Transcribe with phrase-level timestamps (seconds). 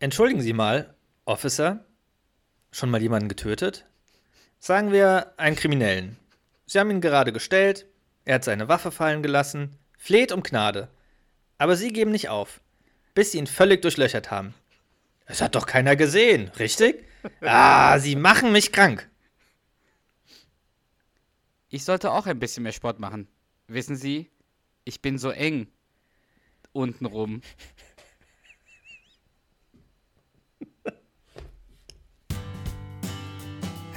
[0.00, 1.84] Entschuldigen Sie mal, Officer,
[2.70, 3.84] schon mal jemanden getötet?
[4.60, 6.16] Sagen wir einen Kriminellen.
[6.66, 7.86] Sie haben ihn gerade gestellt,
[8.24, 10.88] er hat seine Waffe fallen gelassen, fleht um Gnade.
[11.56, 12.60] Aber Sie geben nicht auf,
[13.14, 14.54] bis Sie ihn völlig durchlöchert haben.
[15.26, 17.04] Es hat doch keiner gesehen, richtig?
[17.40, 19.10] Ah, Sie machen mich krank.
[21.68, 23.26] Ich sollte auch ein bisschen mehr Sport machen.
[23.66, 24.30] Wissen Sie,
[24.84, 25.66] ich bin so eng
[26.72, 27.42] untenrum.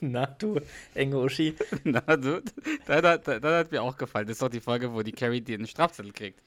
[0.00, 0.60] Na, du
[0.94, 1.54] enge Uschi.
[1.84, 2.42] Na, du,
[2.86, 4.26] da, da, da, da hat mir auch gefallen.
[4.26, 6.40] Das ist doch die Folge, wo die Carrie den Strafzettel kriegt.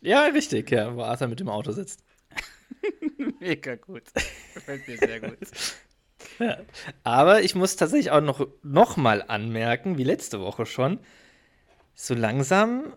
[0.00, 2.02] Ja, richtig, ja, wo Arthur mit dem Auto sitzt.
[3.40, 4.04] Mega gut.
[4.54, 5.38] Gefällt mir sehr gut.
[6.38, 6.58] Ja.
[7.02, 10.98] Aber ich muss tatsächlich auch noch, noch mal anmerken, wie letzte Woche schon,
[11.94, 12.94] so langsam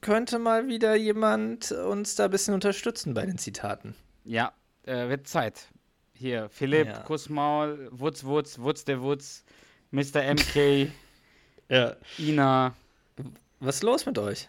[0.00, 3.94] könnte mal wieder jemand uns da ein bisschen unterstützen bei den Zitaten.
[4.24, 4.52] Ja,
[4.84, 5.68] äh, wird Zeit.
[6.20, 6.98] Hier, Philipp, Ja.
[6.98, 9.42] Kussmaul, Wutz, Wutz, Wutz der Wutz,
[9.90, 10.22] Mr.
[10.34, 10.88] MK,
[11.70, 11.96] Ja.
[12.18, 12.74] Ina,
[13.60, 14.46] Was ist los mit euch?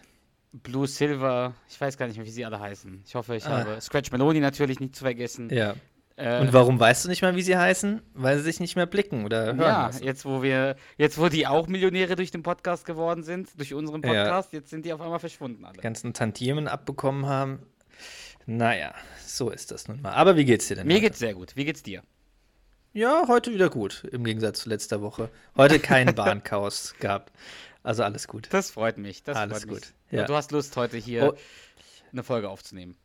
[0.52, 3.02] Blue Silver, ich weiß gar nicht mehr, wie sie alle heißen.
[3.06, 3.60] Ich hoffe, ich Ah.
[3.60, 5.48] habe Scratch Meloni natürlich nicht zu vergessen.
[5.50, 5.74] Ja.
[6.16, 8.02] Äh, Und warum weißt du nicht mal, wie sie heißen?
[8.12, 10.04] Weil sie sich nicht mehr blicken oder hören ja, lassen.
[10.04, 14.02] jetzt wo wir, jetzt wo die auch Millionäre durch den Podcast geworden sind, durch unseren
[14.02, 14.08] Ja.
[14.24, 15.72] Podcast, jetzt sind die auf einmal verschwunden alle.
[15.72, 17.60] Die ganzen Tantiemen abbekommen haben.
[18.46, 20.12] Naja, so ist das nun mal.
[20.12, 20.86] Aber wie geht's dir denn?
[20.86, 21.02] Mir heute?
[21.06, 21.54] geht's sehr gut.
[21.56, 22.02] Wie geht's dir?
[22.92, 25.30] Ja, heute wieder gut, im Gegensatz zu letzter Woche.
[25.56, 27.32] Heute kein Bahnchaos gehabt.
[27.82, 28.48] Also alles gut.
[28.50, 29.22] Das freut mich.
[29.22, 29.80] Das Alles freut mich.
[29.82, 30.20] gut, Ja.
[30.20, 30.26] ja.
[30.26, 31.38] Du hast Lust, heute hier Oh.
[32.12, 32.96] eine Folge aufzunehmen.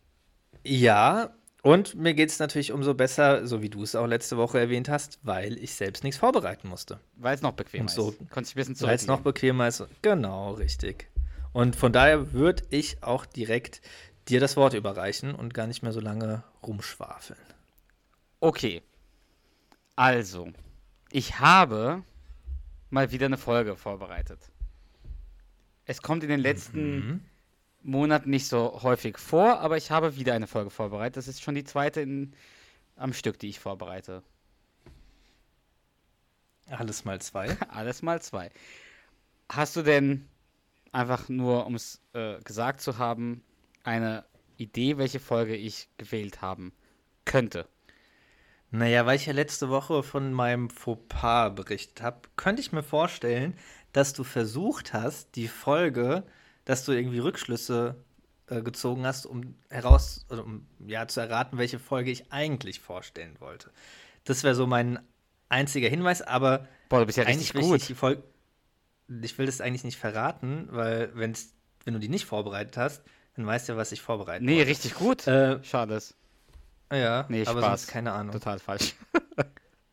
[0.64, 1.34] Ja,
[1.64, 5.20] und mir geht's natürlich umso besser, so wie du es auch letzte Woche erwähnt hast,
[5.24, 7.00] weil ich selbst nichts vorbereiten musste.
[7.16, 8.30] Weil es noch bequemer so- ist.
[8.30, 9.84] Konntest ein bisschen Weil es noch bequemer ist.
[10.02, 11.08] Genau, richtig.
[11.54, 13.82] Und von daher würde ich auch direkt
[14.30, 17.40] dir das Wort überreichen und gar nicht mehr so lange rumschwafeln.
[18.40, 18.82] Okay.
[19.96, 20.52] Also,
[21.12, 22.04] ich habe
[22.90, 24.40] mal wieder eine Folge vorbereitet.
[25.86, 27.26] Es kommt in den letzten Mhm.
[27.84, 31.18] Monaten nicht so häufig vor, aber ich habe wieder eine Folge vorbereitet.
[31.18, 32.34] Das ist schon die zweite in,
[32.96, 34.24] am Stück, die ich vorbereite.
[36.70, 37.48] Alles mal zwei.
[37.70, 38.52] Alles mal zwei.
[39.50, 40.28] Hast du denn
[40.92, 43.44] einfach nur, um es äh, gesagt zu haben,
[43.88, 44.26] eine
[44.58, 46.74] Idee, welche Folge ich gewählt haben
[47.26, 47.68] könnte?
[48.70, 53.56] Naja, weil ich ja letzte Woche von meinem Fauxpas berichtet habe, könnte ich mir vorstellen,
[53.94, 56.24] dass du versucht hast, die Folge,
[56.66, 57.96] dass du irgendwie Rückschlüsse
[58.48, 63.40] äh, gezogen hast, um heraus, oder um ja zu erraten, welche Folge ich eigentlich vorstellen
[63.40, 63.72] wollte.
[64.26, 65.00] Das wäre so mein
[65.48, 67.74] einziger Hinweis, aber Boah, du bist ja eigentlich richtig ich gut.
[67.74, 68.24] nicht die Folge.
[69.22, 71.54] Ich will das eigentlich nicht verraten, weil wenn's,
[71.86, 73.02] wenn du die nicht vorbereitet hast,
[73.38, 74.70] dann weißt du ja, was ich vorbereitet Nee, wollte.
[74.70, 75.26] richtig gut.
[75.28, 76.16] Äh, Charles.
[76.92, 77.82] ja, Nee, aber Spaß.
[77.82, 78.34] sonst keine Ahnung.
[78.34, 78.96] Total falsch.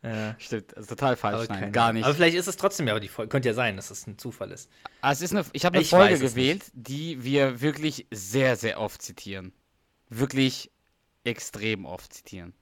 [0.06, 0.36] Ja.
[0.38, 1.34] Stimmt, also total falsch.
[1.36, 2.04] Aber Nein, keine gar nicht.
[2.04, 3.30] Aber vielleicht ist es trotzdem ja die Folge.
[3.30, 4.68] Könnte ja sein, dass es ein Zufall ist.
[5.00, 8.80] Ah, es ist eine, ich habe eine Ich Folge gewählt, die wir wirklich sehr, sehr
[8.80, 9.54] oft zitieren.
[10.10, 10.70] Wirklich
[11.24, 12.52] extrem oft zitieren.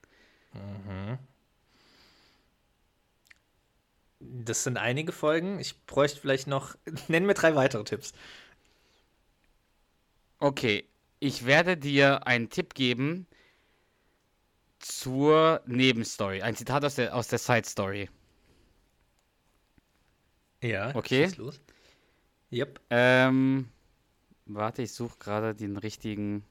[4.21, 5.59] Das sind einige Folgen.
[5.59, 6.77] Ich bräuchte vielleicht noch.
[7.09, 8.13] Nenn mir drei weitere Tipps.
[10.43, 10.89] Okay,
[11.21, 13.29] ich werde dir einen Tipp geben
[14.81, 16.43] zur Nebenstory.
[16.43, 18.11] Ein Zitat aus der, aus der Side Story.
[20.61, 20.93] Ja.
[20.97, 21.27] Okay.
[21.27, 21.61] schieß los.
[22.51, 22.81] Yep.
[22.91, 23.69] Ähm,
[24.47, 26.45] warte, ich suche gerade den richtigen.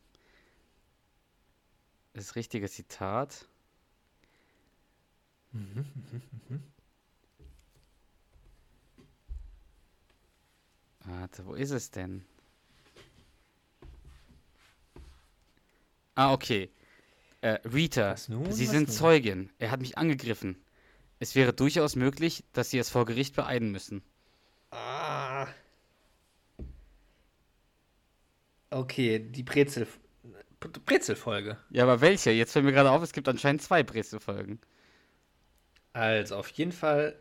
[2.14, 3.46] Das richtige Zitat.
[11.04, 12.24] Warte, wo ist es denn?
[16.22, 16.70] Ah, okay.
[17.42, 18.96] Äh, Rita, nun, Sie sind nun?
[18.96, 19.50] Zeugin.
[19.58, 20.56] Er hat mich angegriffen.
[21.18, 24.04] Es wäre durchaus möglich, dass Sie es vor Gericht beeiden müssen.
[24.70, 25.48] Ah.
[28.70, 29.88] Okay, die Brezel.
[30.86, 31.58] Brezelfolge.
[31.72, 32.30] Ja, aber welche?
[32.30, 34.60] Jetzt fällt mir gerade auf, es gibt anscheinend zwei Brezel-Folgen.
[35.94, 37.20] Also, auf jeden Fall.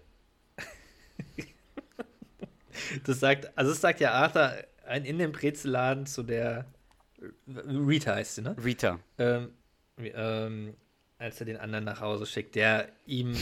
[3.07, 6.67] das sagt, also es sagt ja Arthur ein in dem Brezelladen zu der
[7.47, 8.57] Rita heißt sie, ne?
[8.63, 8.99] Rita.
[9.19, 9.53] Ähm,
[9.99, 10.75] ähm,
[11.19, 13.37] als er den anderen nach Hause schickt, der ihm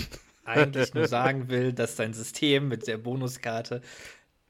[0.45, 3.83] eigentlich nur sagen will, dass dein System mit der Bonuskarte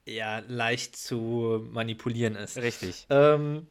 [0.07, 2.57] ja leicht zu manipulieren ist.
[2.57, 3.07] Richtig.
[3.11, 3.67] Ähm,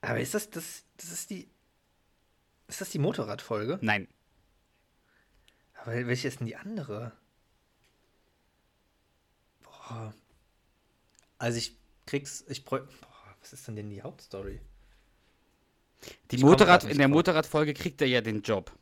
[0.00, 1.48] aber ist das, das, das ist die,
[2.68, 3.78] ist das die Motorradfolge?
[3.82, 4.06] Nein.
[5.74, 7.12] Aber welche ist denn die andere?
[9.62, 10.14] Boah.
[11.38, 11.79] Also ich
[12.10, 12.86] krieg's, ich boah,
[13.40, 14.60] was ist denn denn die Hauptstory?
[16.30, 17.08] Die Ich Motorrad, in der.
[17.08, 18.72] Motorradfolge kriegt er ja den Job,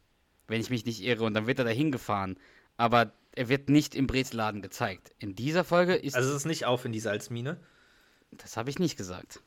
[0.46, 2.38] wenn ich mich nicht irre, und dann wird er dahin gefahren.
[2.76, 5.12] Aber er wird nicht im Brezladen gezeigt.
[5.18, 6.14] In dieser Folge ist.
[6.14, 7.60] Also es ist nicht auf in die Salzmine.
[8.30, 9.42] das habe ich nicht gesagt.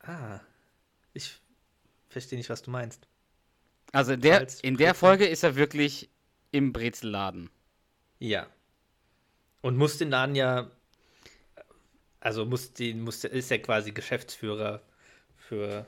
[0.00, 0.40] Ah,
[1.12, 1.40] ich
[2.08, 3.06] verstehe nicht, was du meinst.
[3.92, 4.94] Also in der, in der.
[4.94, 6.10] Folge ist er wirklich
[6.50, 7.50] im Brezelladen.
[8.18, 8.46] Ja.
[9.60, 10.70] Und muss den Laden ja,
[12.28, 14.82] also muss den, muss, ist ja quasi Geschäftsführer
[15.34, 15.86] für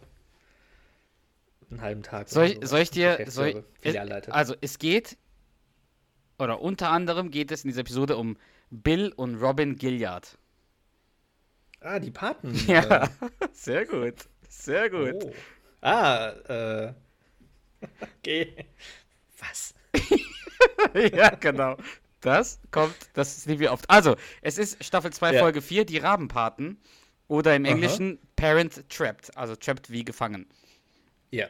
[1.70, 2.30] einen halben Tag.
[2.30, 2.66] Soll ich, so.
[2.68, 3.22] soll ich dir.
[3.26, 4.00] Soll ich,
[4.32, 5.18] also es geht.
[6.38, 8.38] Oder unter anderem geht es in dieser Episode um
[8.70, 10.38] Bill und Robin Gilliard.
[11.80, 12.54] ah, die Paten.
[12.66, 13.10] Ja,
[13.52, 14.14] sehr gut.
[14.48, 15.22] Sehr gut.
[15.22, 15.34] oh.
[15.82, 16.94] Ah, äh.
[18.18, 18.64] Okay.
[19.38, 19.74] Was?
[21.12, 21.76] ja, genau.
[22.20, 23.88] Das kommt, das ist nicht wie oft.
[23.88, 25.40] Also, es ist Staffel 2, Ja.
[25.40, 26.78] Folge 4, die Rabenpaten.
[27.28, 27.72] Oder im Aha.
[27.72, 30.46] Englischen Parent Trapped, also trapped wie gefangen.
[31.30, 31.46] Ja.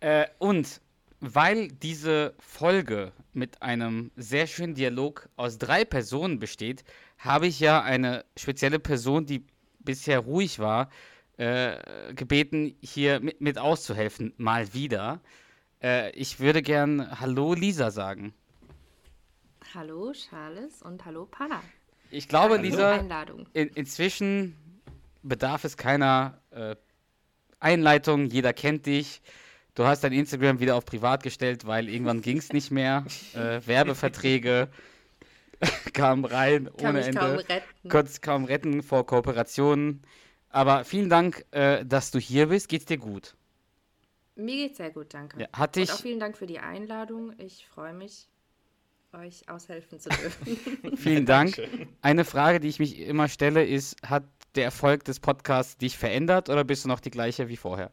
[0.00, 0.82] Äh, und
[1.20, 6.84] weil diese Folge mit einem sehr schönen Dialog aus drei Personen besteht,
[7.16, 9.46] habe ich ja eine spezielle Person, die
[9.78, 10.90] bisher ruhig war,
[11.38, 14.34] äh, gebeten, hier mit, mit auszuhelfen.
[14.36, 15.20] Mal wieder.
[15.82, 18.34] Äh, ich würde gern Hallo Lisa sagen.
[19.76, 21.62] Hallo Charles und hallo Panna.
[22.10, 23.46] Ich glaube, die Lisa, Einladung.
[23.52, 24.56] in, inzwischen
[25.22, 26.76] bedarf es keiner äh,
[27.60, 28.26] Einleitung.
[28.26, 29.20] Jeder kennt dich.
[29.74, 33.04] Du hast dein Instagram wieder auf privat gestellt, weil irgendwann ging es nicht mehr.
[33.34, 34.68] Äh, Werbeverträge
[35.92, 37.48] kamen rein Kann ohne mich kaum Ende.
[37.50, 37.88] retten.
[37.90, 40.02] Konntest kaum retten vor Kooperationen.
[40.48, 42.70] Aber vielen Dank, äh, dass du hier bist.
[42.70, 43.34] Geht's dir gut?
[44.36, 45.38] Mir geht's sehr gut, danke.
[45.38, 47.34] Ja, hat und dich- auch vielen Dank für die Einladung.
[47.38, 48.28] Ich freue mich,
[49.18, 50.96] euch aushelfen zu dürfen.
[50.96, 51.60] Vielen Dank.
[52.02, 54.24] Eine Frage, die ich mich immer stelle, ist: Hat
[54.54, 57.90] der Erfolg des Podcasts dich verändert oder bist du noch die gleiche wie vorher?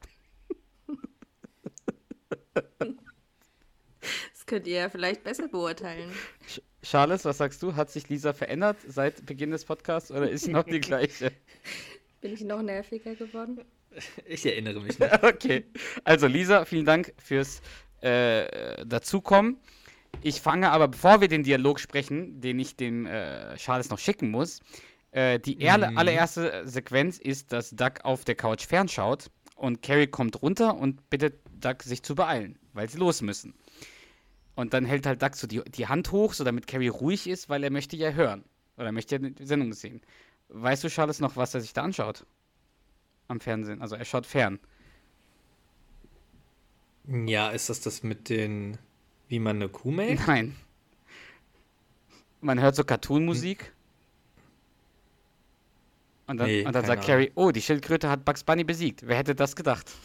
[4.43, 6.11] Das könnt ihr ja vielleicht besser beurteilen.
[6.83, 7.75] Charles, was sagst du?
[7.75, 11.31] Hat sich Lisa verändert seit Beginn des Podcasts oder ist sie noch die gleiche?
[12.21, 13.61] Bin ich noch nerviger geworden?
[14.25, 15.23] Ich erinnere mich nicht.
[15.23, 15.65] Okay.
[16.03, 17.61] Also Lisa, vielen Dank fürs
[18.01, 19.57] äh, Dazukommen.
[20.21, 24.31] Ich fange aber, bevor wir den Dialog sprechen, den ich dem äh, Charles noch schicken
[24.31, 24.61] muss,
[25.11, 25.97] äh, die Mhm.
[25.97, 31.39] allererste Sequenz ist, dass Doug auf der Couch fernschaut und Carrie kommt runter und bittet
[31.59, 33.53] Doug, sich zu beeilen, weil sie los müssen.
[34.55, 37.49] Und dann hält halt Doug so die, die Hand hoch, so damit Carrie ruhig ist,
[37.49, 38.43] weil er möchte ja hören.
[38.77, 40.01] Oder er möchte ja die Sendung sehen.
[40.49, 42.25] Weißt du, Charles, noch, was er sich da anschaut?
[43.27, 43.81] Am Fernsehen.
[43.81, 44.59] Also er schaut fern.
[47.07, 48.77] Ja, ist das das mit den,
[49.27, 50.27] wie man eine Kuh melkt?
[50.27, 50.55] Nein.
[52.41, 53.71] Man hört so Cartoon-Musik.
[56.27, 57.05] Und dann, Nee, und dann sagt.
[57.05, 59.01] Carrie, oh, die Schildkröte hat Bugs Bunny besiegt.
[59.05, 59.91] Wer hätte das gedacht?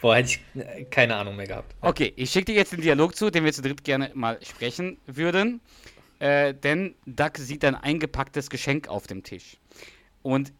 [0.00, 0.38] Boah, hätte
[0.78, 1.74] ich keine Ahnung mehr gehabt.
[1.80, 4.98] Okay, ich schicke dir jetzt den Dialog zu, den wir zu dritt gerne mal sprechen
[5.06, 5.60] würden.
[6.18, 9.56] Äh, denn Doug sieht ein eingepacktes Geschenk auf dem Tisch.
[10.22, 10.52] Und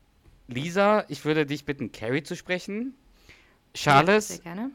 [0.48, 2.94] Lisa, ich würde dich bitten, Carrie zu sprechen.
[3.74, 4.70] Charles, Ja, sehr gerne.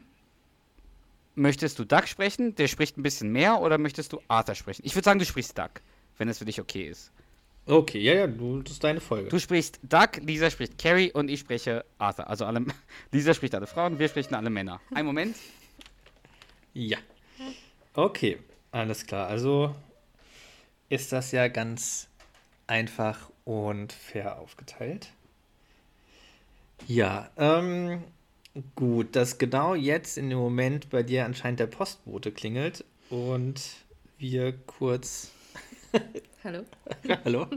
[1.35, 2.55] Möchtest du Doug sprechen?
[2.55, 4.83] Der spricht ein bisschen mehr oder möchtest du Arthur sprechen?
[4.85, 5.69] Ich würde sagen, du sprichst Doug,
[6.17, 7.11] wenn es für dich okay ist.
[7.65, 9.29] Okay, ja, ja, du, das ist deine Folge.
[9.29, 12.27] Du sprichst Doug, Lisa spricht Carrie und ich spreche Arthur.
[12.27, 12.65] Also alle,
[13.11, 14.81] Lisa spricht alle Frauen, wir sprechen alle Männer.
[14.93, 15.35] Ein Moment.
[16.73, 16.97] Ja.
[17.93, 18.39] Okay,
[18.71, 19.27] alles klar.
[19.27, 19.75] Also
[20.89, 22.07] ist das ja ganz
[22.67, 25.09] einfach und fair aufgeteilt.
[26.87, 28.03] Ja, ähm,
[28.75, 33.61] gut, dass genau jetzt in dem Moment bei dir anscheinend der Postbote klingelt und
[34.17, 35.31] wir kurz,
[36.43, 36.63] Hallo?
[37.25, 37.47] hallo,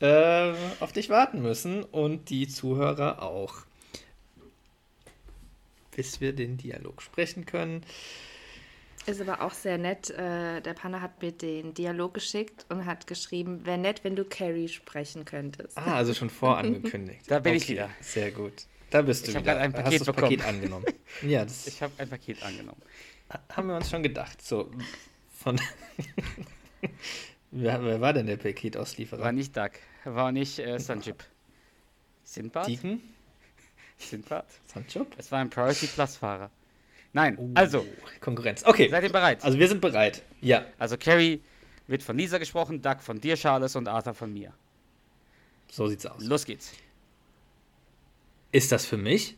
[0.00, 3.54] äh, auf dich warten müssen und die Zuhörer auch.
[5.90, 7.84] Bis wir den Dialog sprechen können.
[9.06, 10.10] Ist aber auch sehr nett.
[10.10, 14.24] Äh, der Panna hat mir den Dialog geschickt und hat geschrieben, wäre nett, wenn du
[14.24, 15.76] Carrie sprechen könntest.
[15.76, 17.22] Ah, also schon vorangekündigt.
[17.28, 17.90] Da bin ich wieder.
[18.00, 18.66] Sehr gut.
[18.90, 19.54] Da bist du Ich wieder.
[19.54, 20.36] grad ein Hast Paket das bekommen.
[20.36, 20.84] Paket angenommen.
[21.22, 22.82] Ja, das Ich habe ein Paket angenommen.
[23.50, 24.42] haben wir uns schon gedacht.
[24.42, 24.70] So,
[25.38, 25.60] von.
[27.50, 29.32] wer, wer war denn der War Paketauslieferer?
[29.32, 29.70] nicht Doug,
[30.04, 31.22] war nicht äh, Sanjib.
[32.24, 32.66] Sindbad?
[32.66, 33.00] Deacon?
[33.98, 34.46] Sindbad?
[34.66, 35.14] Sanchop?
[35.18, 36.50] Es war ein Priority Plus Fahrer.
[37.12, 37.84] Nein, also,
[38.20, 38.64] Konkurrenz.
[38.64, 38.88] Okay.
[38.88, 39.42] seid ihr bereit?
[39.42, 40.22] Also wir sind bereit.
[40.40, 40.64] Ja.
[40.78, 41.42] Also Carrie
[41.88, 44.52] wird von Lisa gesprochen, Doug von dir, Charles und Arthur von mir.
[45.70, 46.22] So sieht's aus.
[46.22, 46.72] Los geht's.
[48.52, 49.36] Ist das für mich?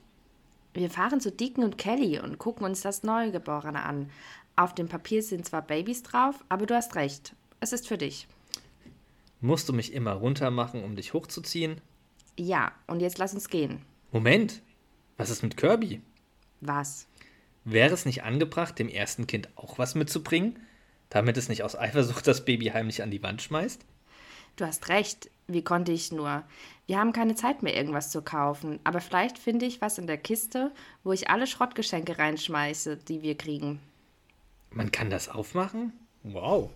[0.74, 4.10] Wir fahren zu Deacon und Kelly und gucken uns das Neugeborene an.
[4.56, 7.34] Auf dem Papier sind zwar Babys drauf, aber du hast recht.
[7.60, 8.26] Es ist für dich.
[9.40, 11.80] Musst du mich immer runter machen, um dich hochzuziehen?
[12.38, 13.82] Ja, und jetzt lass uns gehen.
[14.12, 14.62] Moment.
[15.18, 16.00] Was ist mit Kirby?
[16.60, 17.06] Was?
[17.64, 20.58] Wäre es nicht angebracht, dem ersten Kind auch was mitzubringen,
[21.10, 23.84] damit es nicht aus Eifersucht das Baby heimlich an die Wand schmeißt?
[24.56, 25.30] Du hast recht.
[25.52, 26.42] Wie konnte ich nur?
[26.86, 28.80] Wir haben keine Zeit mehr, irgendwas zu kaufen.
[28.84, 30.72] Aber vielleicht finde ich was in der Kiste,
[31.04, 33.80] wo ich alle Schrottgeschenke reinschmeiße, die wir kriegen.
[34.70, 35.92] Man kann das aufmachen?
[36.22, 36.70] Wow.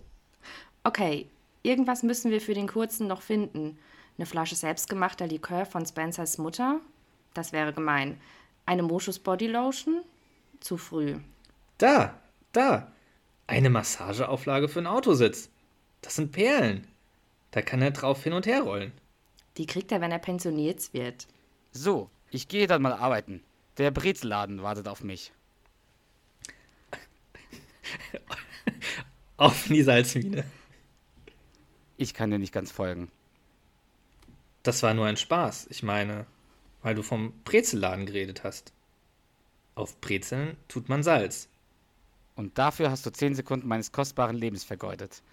[0.83, 1.27] Okay,
[1.63, 3.77] irgendwas müssen wir für den Kurzen noch finden.
[4.17, 6.79] Eine Flasche selbstgemachter Likör von Spencers Mutter?
[7.33, 8.19] Das wäre gemein.
[8.65, 10.01] Eine Moschus Body Lotion?
[10.59, 11.17] Zu früh.
[11.77, 12.15] Da,
[12.51, 12.91] da.
[13.45, 15.49] Eine Massageauflage für einen Autositz.
[16.01, 16.87] Das sind Perlen.
[17.57, 18.91] Da kann er drauf hin und her rollen.
[19.57, 21.25] Die kriegt er, wenn er pensioniert wird.
[21.71, 23.43] So, ich gehe dann mal arbeiten.
[23.79, 25.31] Der Brezelladen wartet auf mich.
[29.37, 30.43] Auf in die Salzmine.
[31.97, 33.11] Ich kann dir nicht ganz folgen.
[34.61, 35.65] Das war nur ein Spaß.
[35.71, 36.27] Ich meine,
[36.83, 38.71] weil du vom Brezelladen geredet hast.
[39.73, 41.49] Auf Brezeln tut man Salz.
[42.35, 45.23] Und dafür hast du 10 Sekunden meines kostbaren Lebens vergeudet.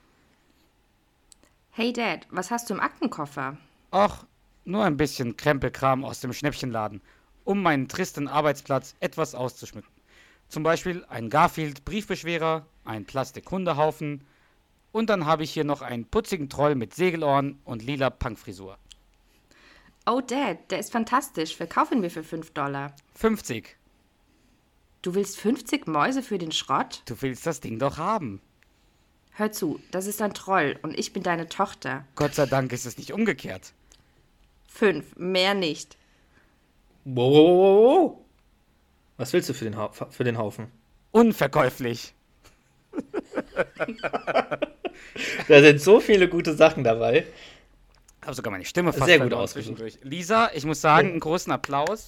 [1.76, 3.56] Hey Dad, was hast du im Aktenkoffer?
[3.92, 4.24] Och,
[4.64, 7.00] nur ein bisschen Krempelkram aus dem Schnäppchenladen,
[7.42, 9.90] um meinen tristen Arbeitsplatz etwas auszuschmücken.
[10.48, 14.24] Zum Beispiel ein Garfield-Briefbeschwerer, ein Plastik-Hundehaufen
[14.92, 18.78] und dann habe ich hier noch einen putzigen Troll mit Segelohren und lila Punkfrisur.
[20.06, 21.56] Oh Dad, der ist fantastisch.
[21.56, 22.94] Verkaufen wir für 5 Dollar.
[23.16, 23.76] 50.
[25.02, 27.02] Du willst 50 Mäuse für den Schrott?
[27.06, 28.40] Du willst das Ding doch haben.
[29.36, 32.04] Hör zu, das ist ein Troll und ich bin deine Tochter.
[32.14, 33.72] Gott sei Dank ist es nicht umgekehrt.
[34.68, 35.96] Fünf, mehr nicht.
[37.04, 38.18] Wow, wow, wow, wow.
[39.16, 40.66] Was willst du für den, Hau- für den Haufen?
[41.12, 42.14] Unverkäuflich.
[45.48, 47.26] Da sind so viele gute Sachen dabei.
[48.22, 49.76] Habe sogar meine Stimme fast Sehr gut ausgesucht.
[49.78, 49.98] zwischendurch.
[50.02, 52.06] Lisa, ich muss sagen, einen großen Applaus.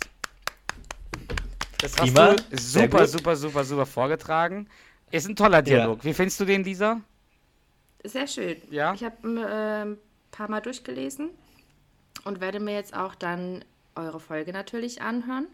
[1.78, 4.68] Das hast Prima, du super, super, super, super vorgetragen.
[5.10, 6.04] Ist ein toller Dialog.
[6.04, 7.00] Wie findest du den, Lisa?
[8.08, 8.56] Sehr schön.
[8.70, 8.94] Ja?
[8.94, 9.98] Ich habe äh, ein
[10.30, 11.30] paar Mal durchgelesen
[12.24, 15.46] und werde mir jetzt auch dann eure Folge natürlich anhören,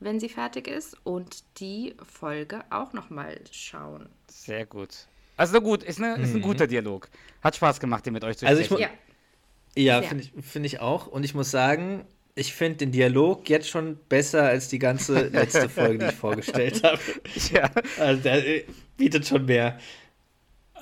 [0.00, 4.08] wenn sie fertig ist und die Folge auch nochmal schauen.
[4.28, 5.06] Sehr gut.
[5.36, 7.08] Also gut, ist, eine, ist ein guter Dialog.
[7.42, 8.48] Hat Spaß gemacht, den mit euch zu Mhm.
[8.48, 8.90] Also ich sprechen.
[9.76, 11.06] Ja, Ja, finde ich, find ich auch.
[11.06, 12.04] Und ich muss sagen,
[12.34, 16.82] ich finde den Dialog jetzt schon besser als die ganze letzte Folge, die ich vorgestellt
[16.82, 17.00] habe.
[17.52, 17.70] ja.
[17.98, 18.64] Also der äh,
[18.96, 19.78] bietet schon mehr.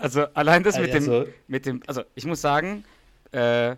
[0.00, 2.84] Also allein das mit Also- dem, mit dem, also ich muss sagen,
[3.32, 3.76] äh,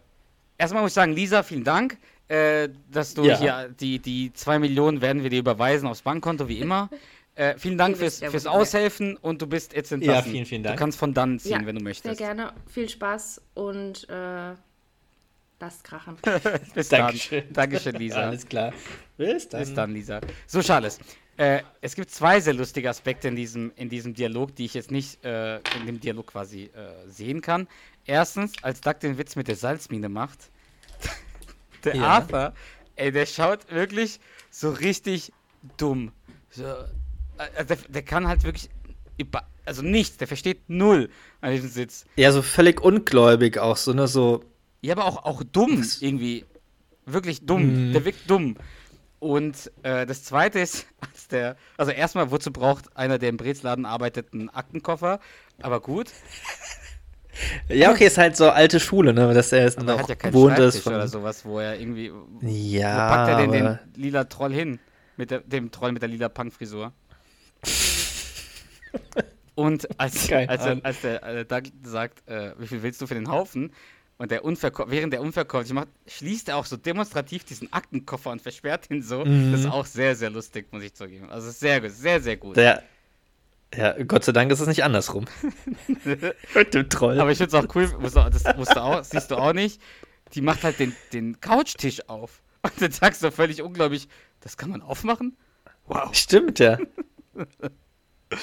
[0.58, 1.98] erstmal muss ich sagen, Lisa, vielen Dank,
[2.28, 3.38] äh, dass du Ja.
[3.38, 6.88] hier die, die zwei Millionen werden wir dir überweisen aufs Bankkonto, wie immer.
[7.34, 10.32] Äh, vielen Dank fürs, ja, fürs Aushelfen und du bist jetzt Ja, entlassen.
[10.32, 10.78] vielen, vielen Du Dank.
[10.78, 12.18] kannst von dann ziehen, Ja, wenn du Sehr möchtest.
[12.18, 12.52] gerne.
[12.70, 14.52] Viel Spaß und äh,
[15.58, 16.18] lasst krachen.
[16.74, 17.44] Bis Dankeschön.
[17.44, 17.52] dann.
[17.54, 18.16] Dankeschön, Lisa.
[18.20, 18.74] Alles klar.
[19.16, 19.60] Bis dann.
[19.60, 20.20] Bis dann, Lisa.
[20.46, 20.98] So, Charles.
[21.38, 24.90] Äh, es gibt zwei sehr lustige Aspekte in diesem, in diesem Dialog, die ich jetzt
[24.90, 27.68] nicht äh, in dem Dialog quasi äh, sehen kann.
[28.04, 30.50] Erstens, als Doug den Witz mit der Salzmine macht,
[31.84, 32.02] der Ja.
[32.02, 32.52] Arthur,
[32.96, 34.20] ey, der schaut wirklich
[34.50, 35.32] so richtig
[35.78, 36.12] dumm.
[36.50, 38.68] So, äh, der, der kann halt wirklich,
[39.16, 41.08] über- also nichts, der versteht null
[41.40, 42.04] an diesem Sitz.
[42.16, 44.44] Ja, so völlig ungläubig auch, so, ne, so.
[44.82, 46.44] Ja, aber auch, auch dumm irgendwie.
[47.06, 47.88] Wirklich dumm.
[47.88, 47.92] Mhm.
[47.94, 48.56] Der wirkt dumm.
[49.22, 53.86] Und äh, das zweite ist, als der, also erstmal, wozu braucht einer, der im Brezladen
[53.86, 55.20] arbeitet, einen Aktenkoffer?
[55.60, 56.08] Aber gut,
[57.68, 60.32] Ja, okay, ist halt so alte Schule, ne, dass er es noch hat ja keinen
[60.32, 60.80] gewohnt ist.
[60.80, 64.52] Von, oder sowas, wo er irgendwie, wo Ja, packt er denn den aber- lila Troll
[64.52, 64.80] hin?
[65.16, 66.92] Mit der, dem Troll mit der lila Punkfrisur.
[69.54, 70.84] Und als, als, Ahnung.
[70.84, 73.72] als der äh, Doug sagt, äh, wie viel willst du für den Haufen?
[74.22, 78.40] Und der Unverkäu während der unverkäuflich macht, schließt er auch so demonstrativ diesen Aktenkoffer und
[78.40, 79.24] versperrt ihn so.
[79.24, 79.50] Mhm.
[79.50, 81.28] Das ist auch sehr, sehr lustig, muss ich zugeben.
[81.28, 82.56] Also sehr gut, sehr, sehr gut.
[82.56, 82.84] Der,
[83.74, 85.24] ja, Gott sei Dank ist es nicht andersrum.
[86.54, 87.18] Mit dem Troll.
[87.18, 89.82] Aber ich finde es auch cool, das musst du auch, siehst du auch nicht.
[90.34, 92.44] Die macht halt den, den Couchtisch auf.
[92.62, 94.06] Und dann sagst du völlig unglaublich,
[94.38, 95.36] das kann man aufmachen?
[95.86, 96.14] Wow.
[96.14, 96.78] Stimmt, ja.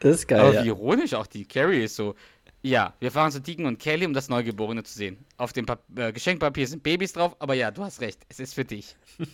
[0.00, 0.40] Das ist geil.
[0.40, 0.62] Aber ja.
[0.62, 2.14] wie ironisch auch die Carrie ist so.
[2.62, 5.24] Ja, wir fahren zu Deacon und Kelly, um das Neugeborene zu sehen.
[5.36, 8.54] Auf dem Pap äh, Geschenkpapier sind Babys drauf, aber ja, du hast recht, es ist
[8.54, 8.96] für dich.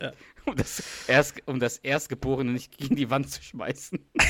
[0.00, 0.10] Ja.
[0.46, 3.98] Um, das Erst, um das Erstgeborene nicht gegen die Wand zu schmeißen.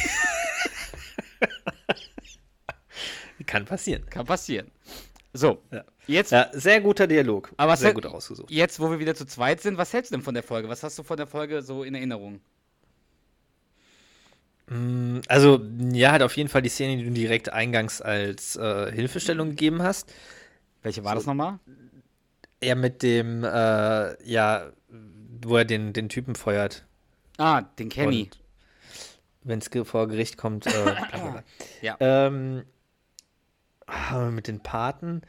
[3.47, 4.05] Kann passieren.
[4.11, 4.71] Kann passieren.
[5.33, 5.85] So, Ja.
[6.07, 7.53] jetzt, Ja, sehr guter Dialog.
[7.57, 8.51] Aber sehr gut ausgesucht.
[8.51, 10.69] jetzt, wo wir wieder zu zweit sind, was hältst du denn von der Folge?
[10.69, 12.41] Was hast du von der Folge so in Erinnerung?
[14.73, 15.61] Mm, Also,
[15.93, 19.83] ja, hat auf jeden Fall die Szene, die du direkt eingangs als äh, Hilfestellung gegeben
[19.83, 20.13] hast.
[20.83, 21.59] Welche war das nochmal?
[22.63, 24.73] Ja, mit dem, äh, ja,
[25.43, 26.85] wo er den, den Typen feuert.
[27.39, 28.31] Ah, den Kenny.
[29.43, 30.67] Wenn es vor Gericht kommt.
[30.67, 30.71] Äh.
[31.81, 31.97] Ja.
[31.99, 32.63] Ähm,
[33.87, 35.23] ah, mit den Paten.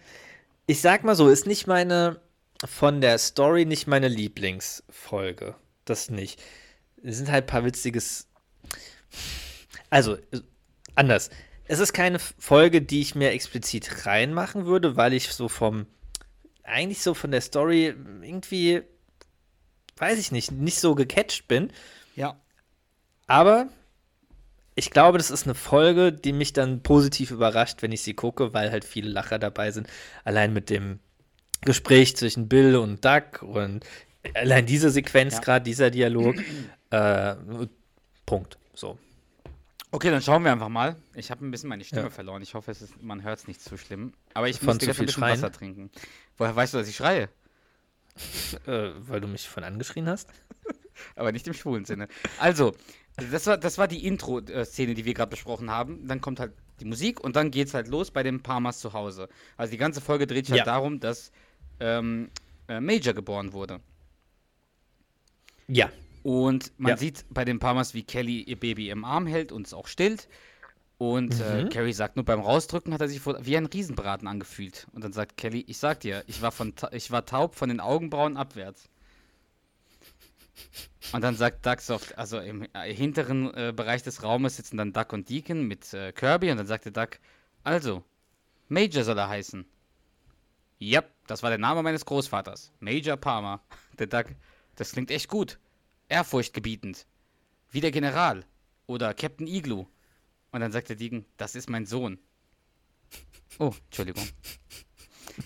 [0.68, 2.20] Ich sag mal so, ist nicht meine,
[2.64, 5.56] von der Story nicht meine Lieblingsfolge.
[5.86, 6.40] Das nicht.
[7.04, 8.28] Es sind halt ein paar witziges.
[9.90, 10.18] Also,
[10.96, 11.30] anders.
[11.66, 15.86] Es ist keine Folge, die ich mir explizit reinmachen würde, weil ich so vom,
[16.64, 18.82] eigentlich so von der Story irgendwie,
[19.98, 21.72] weiß ich nicht, nicht so gecatcht bin.
[22.16, 22.40] Ja.
[23.28, 23.68] Aber
[24.76, 28.54] ich glaube, das ist eine Folge, die mich dann positiv überrascht, wenn ich sie gucke,
[28.54, 29.88] weil halt viele Lacher dabei sind.
[30.26, 31.00] Allein mit dem
[31.62, 33.86] Gespräch zwischen Bill und Doug und
[34.34, 35.40] allein diese Sequenz, Ja.
[35.40, 36.36] gerade dieser Dialog.
[36.90, 37.36] äh,
[38.26, 38.58] Punkt.
[38.74, 38.98] So.
[39.92, 40.96] Okay, dann schauen wir einfach mal.
[41.14, 42.10] Ich habe ein bisschen meine Stimme Ja.
[42.10, 42.42] verloren.
[42.42, 44.14] Ich hoffe, es ist, man hört es nicht zu schlimm.
[44.34, 45.38] Aber ich Von muss zu direkt ein viel bisschen Schreien?
[45.42, 45.92] Wasser trinken.
[46.38, 47.30] Woher weißt du, dass ich schreie?
[48.68, 50.30] Äh, weil du mich von angeschrien hast.
[51.16, 52.08] Aber nicht im schwulen Sinne.
[52.40, 52.76] Also,
[53.32, 56.08] das war, das war die Intro-Szene, die wir gerade besprochen haben.
[56.08, 59.30] Dann kommt halt die Musik und dann geht's halt los bei den Parmas zu Hause.
[59.58, 60.62] Also die ganze Folge dreht sich Ja.
[60.62, 61.32] halt darum, dass
[61.80, 62.30] ähm,
[62.68, 63.80] äh, Major geboren wurde.
[65.68, 65.90] Ja.
[66.24, 66.98] Und man Ja.
[66.98, 70.28] sieht bei den Parmas, wie Kelly ihr Baby im Arm hält und es auch stillt.
[70.98, 71.70] Und äh, Mhm.
[71.70, 74.88] Carrie sagt nur, beim Rausdrücken hat er sich wie ein Riesenbraten angefühlt.
[74.94, 77.80] Und dann sagt Kelly, ich sag dir, ich war, von, ich war taub von den
[77.82, 78.90] Augenbrauen abwärts.
[81.12, 84.94] Und dann sagt Doug so, also im äh, hinteren äh, Bereich des Raumes sitzen dann
[84.94, 86.52] Doug und Deacon mit äh, Kirby.
[86.52, 87.20] Und dann sagte Doug,
[87.64, 88.04] also,
[88.70, 89.66] Major soll er heißen.
[90.80, 92.72] Ja, das war der Name meines Großvaters.
[92.80, 93.62] Major Palmer.
[94.00, 94.26] Der Doug,
[94.76, 95.60] das klingt echt gut.
[96.10, 97.06] Ehrfurchtgebietend.
[97.72, 98.46] Wie der General.
[98.88, 99.88] Oder Captain Igloo.
[100.52, 102.20] Und dann sagt der Deacon, das ist mein Sohn.
[103.60, 104.28] Oh, Entschuldigung.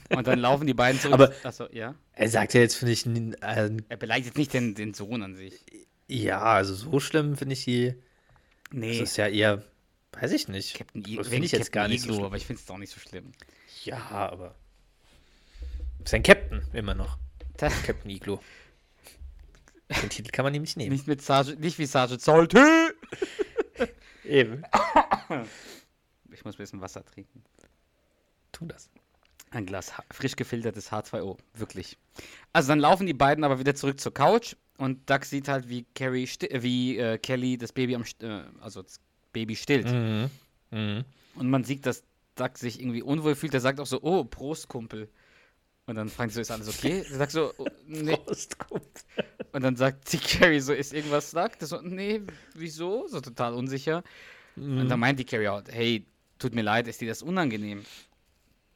[0.09, 1.13] Und dann laufen die beiden zurück.
[1.13, 1.95] Aber- Achso, ja.
[2.13, 5.35] Er sagt ja jetzt, finde ich, äh, Er beleidigt jetzt nicht den, den Sohn an
[5.35, 5.63] sich.
[6.07, 7.93] ja, also so schlimm finde ich die.
[8.71, 8.99] Nee.
[8.99, 9.63] Das ist ja eher,
[10.13, 10.75] weiß ich nicht.
[10.75, 12.25] Captain I Das wenn finde ich jetzt Captain gar nicht so Igloo, schlimm.
[12.25, 13.31] aber ich finde es auch nicht so schlimm.
[13.85, 13.97] Ja,
[14.29, 14.55] aber.
[16.03, 17.17] Ist ein Captain, immer noch.
[17.55, 18.41] Ta- Captain Iglo.
[19.89, 20.91] Den Titel kann man nämlich nehmen.
[20.91, 22.59] Nicht mit Sergeant, nicht wie Sergeant Salty.
[24.23, 24.63] Eben.
[26.33, 27.43] Ich muss ein bisschen Wasser trinken.
[28.51, 28.91] Tu das.
[29.49, 31.97] Ein Glas frisch gefiltertes H2O, wirklich.
[32.53, 35.85] Also dann laufen die beiden aber wieder zurück zur Couch und Doug sieht halt, wie
[35.95, 38.99] Carrie äh, wie äh, Kelly das Baby am St äh, also das
[39.33, 39.87] Baby stillt.
[39.87, 40.29] Mhm.
[40.69, 41.05] Mhm.
[41.35, 42.03] Und man sieht, dass
[42.35, 43.53] Doug sich irgendwie unwohl fühlt.
[43.53, 45.09] Der sagt auch so, oh, Prost, Kumpel.
[45.87, 47.03] Und dann fragt sie so, ist alles okay?
[47.09, 47.53] Der sagt so,
[47.87, 48.17] nee.
[49.53, 51.31] Und dann sagt die Carrie so, ist irgendwas?
[51.31, 52.21] Der so, nee,
[52.53, 53.07] wieso?
[53.07, 54.03] So total unsicher.
[54.57, 56.05] Und dann meint die Carrie auch, hey,
[56.39, 57.85] tut mir leid, ist dir das unangenehm?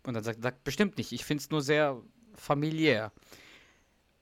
[0.03, 2.01] Und dann sagt Doug, bestimmt nicht, ich finde es nur sehr
[2.35, 3.11] familiär.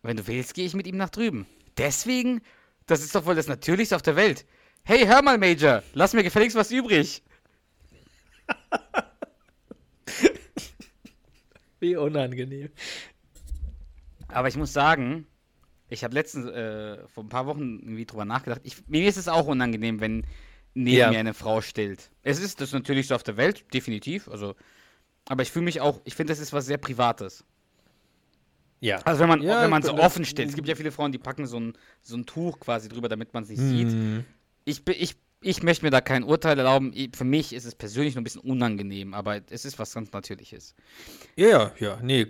[0.02, 1.46] Wenn du willst, gehe ich mit ihm nach drüben.
[1.78, 2.42] Deswegen?
[2.88, 4.46] Das ist doch wohl das Natürlichste auf der Welt.
[4.84, 7.22] Hey, hör mal, Major, lass mir gefälligst was übrig.
[11.82, 12.70] Wie unangenehm.
[14.28, 15.26] Aber ich muss sagen,
[15.90, 18.62] ich habe letztens äh, vor ein paar Wochen irgendwie drüber nachgedacht.
[18.64, 20.26] Ich, mir ist es auch unangenehm, wenn
[20.76, 21.10] neben Ja.
[21.10, 22.12] mir eine Frau stillt.
[22.22, 24.28] Es ist das Natürlichste auf der Welt, definitiv.
[24.30, 24.56] Also,
[25.28, 27.44] aber ich fühle mich auch, ich finde, das ist was sehr Privates.
[28.82, 28.98] Ja.
[29.00, 30.50] Also wenn man, Ja, wenn man so offen stillt.
[30.50, 33.34] Es gibt ja viele Frauen, die packen so ein, so ein Tuch quasi drüber, damit
[33.34, 33.88] man es nicht sieht.
[33.90, 34.26] Mhm.
[34.64, 36.94] Ich, bin- ich, ich möchte mir da kein Urteil erlauben.
[37.16, 40.76] Für mich ist es persönlich nur ein bisschen unangenehm, aber es ist was ganz Natürliches.
[41.36, 42.00] Ja, ja, ja.
[42.02, 42.26] Nee,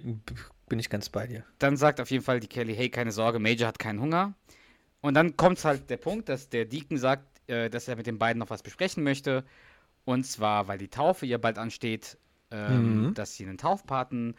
[0.68, 1.44] bin ich ganz bei dir.
[1.58, 4.34] Dann sagt auf jeden Fall die Kelly, hey, keine Sorge, Major hat keinen Hunger.
[5.02, 8.20] Und dann kommt halt der Punkt, dass der Deacon sagt, äh, dass er mit den
[8.20, 9.44] beiden noch was besprechen möchte.
[10.06, 12.18] Und zwar, weil die Taufe ihr bald ansteht,
[12.52, 13.14] ähm, Mhm.
[13.14, 14.36] dass sie einen Taufpaten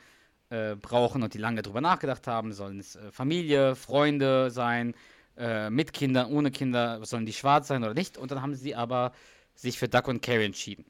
[0.50, 2.52] äh, brauchen und die lange drüber nachgedacht haben.
[2.52, 4.94] Sollen es äh, Familie, Freunde sein,
[5.40, 8.18] äh, mit Kindern, ohne Kinder, sollen die schwarz sein oder nicht?
[8.18, 9.12] Und dann haben sie aber
[9.54, 10.84] sich für Duck und Carrie entschieden.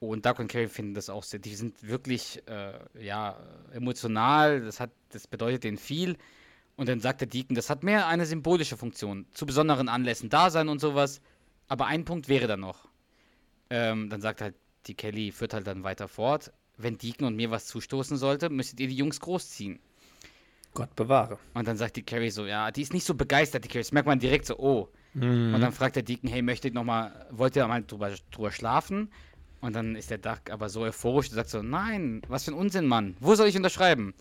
[0.00, 3.36] Und Doug und Carrie finden das auch sehr, die sind wirklich, äh, ja,
[3.72, 6.16] emotional, das hat, das bedeutet denen viel.
[6.76, 10.50] Und dann sagt der Deacon, das hat mehr eine symbolische Funktion, zu besonderen Anlässen da
[10.50, 11.20] sein und sowas.
[11.66, 12.88] Aber ein Punkt wäre da noch.
[13.70, 14.54] Ähm, dann sagt halt
[14.86, 16.52] die Kelly, führt halt dann weiter fort.
[16.76, 19.80] Wenn Deacon und mir was zustoßen sollte, müsstet ihr die Jungs großziehen.
[20.78, 21.38] Gott bewahre.
[21.54, 23.82] Und dann sagt die Carrie so, ja, die ist nicht so begeistert, die Carrie.
[23.82, 24.88] Das merkt man direkt so, oh.
[25.14, 25.54] Mhm.
[25.54, 29.10] Und dann fragt der Deacon, hey, möchtet noch mal, wollt ihr mal drüber, drüber schlafen?
[29.60, 32.54] Und dann ist der Duck aber so euphorisch und sagt so, nein, was für ein
[32.54, 33.16] Unsinn, Mann.
[33.18, 34.14] Wo soll ich unterschreiben?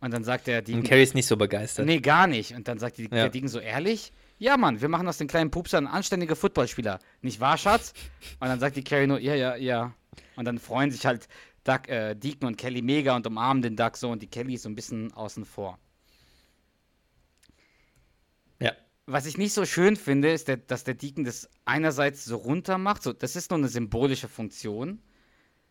[0.00, 1.86] Und dann sagt der Und Deacon, Carrie ist nicht so begeistert.
[1.86, 2.54] nee, gar nicht.
[2.56, 3.08] Und dann sagt die, Ja.
[3.10, 4.12] der Deacon so, ehrlich?
[4.38, 6.98] Ja, Mann, wir machen aus den kleinen Pupser einen anständigen Footballspieler.
[7.20, 7.92] Nicht wahr, Schatz?
[8.40, 9.94] Und dann sagt die Carrie nur, ja, ja, ja.
[10.34, 11.28] Und dann freuen sich halt
[11.64, 14.62] Duck, äh, Deacon und Kelly mega und umarmen den Duck so und die Kelly ist
[14.62, 15.78] so ein bisschen außen vor.
[18.60, 18.72] Ja.
[19.06, 22.78] Was ich nicht so schön finde, ist, der, dass der Deacon das einerseits so runter
[22.78, 23.02] macht.
[23.02, 25.00] So, das ist nur eine symbolische Funktion.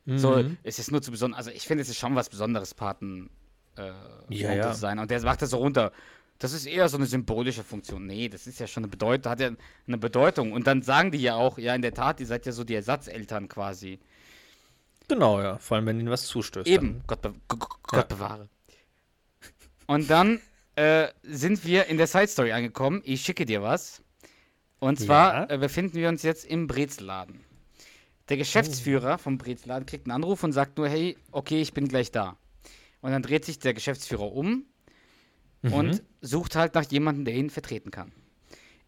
[0.06, 0.58] So, Mhm.
[0.64, 1.38] es ist nur zu besonders.
[1.38, 3.30] Also, ich finde, es ist schon was Besonderes, Paten
[3.78, 3.92] äh,
[4.30, 4.72] Ja, ja.
[4.74, 4.98] zu sein.
[5.00, 5.92] Und der macht das so runter.
[6.40, 8.08] Das ist eher so eine symbolische Funktion.
[8.08, 9.52] Nee, das ist ja schon eine Bedeutung, hat ja
[9.88, 10.54] eine Bedeutung.
[10.54, 12.74] Und dann sagen die ja auch, ja, in der Tat, ihr seid ja so die
[12.74, 14.00] Ersatzeltern quasi.
[15.12, 15.58] Genau, ja.
[15.58, 16.68] Vor allem, wenn ihnen was zustößt.
[16.68, 18.48] Eben, Gott, be G- Gott bewahre.
[19.88, 20.40] Und dann
[20.76, 23.02] äh, sind wir in der Side Story angekommen.
[23.04, 24.02] Ich schicke dir was.
[24.80, 25.56] Und zwar Ja.
[25.56, 27.44] äh, befinden wir uns jetzt im Brezelladen.
[28.30, 32.12] Der Geschäftsführer vom Brezelladen kriegt einen Anruf und sagt nur, hey, okay, ich bin gleich
[32.12, 32.38] da.
[33.02, 34.66] Und dann dreht sich der Geschäftsführer um
[35.64, 35.74] Mhm.
[35.74, 38.14] und sucht halt nach jemandem, der ihn vertreten kann.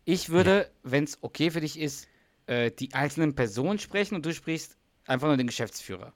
[0.06, 2.08] Ich würde, wenn es okay für dich ist,
[2.48, 6.14] äh, die einzelnen Personen sprechen und du sprichst einfach nur den Geschäftsführer.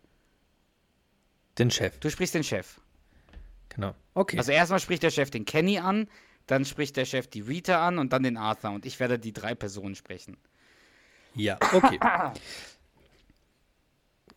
[1.58, 1.98] Den Chef.
[2.00, 2.80] Du sprichst den Chef.
[3.70, 3.96] Genau.
[4.14, 4.38] Okay.
[4.38, 6.10] Also erstmal spricht der Chef den Kenny an,
[6.46, 8.72] dann spricht der Chef die Rita an und dann den Arthur.
[8.72, 10.38] Und ich werde die drei Personen sprechen.
[11.36, 12.00] ja, okay.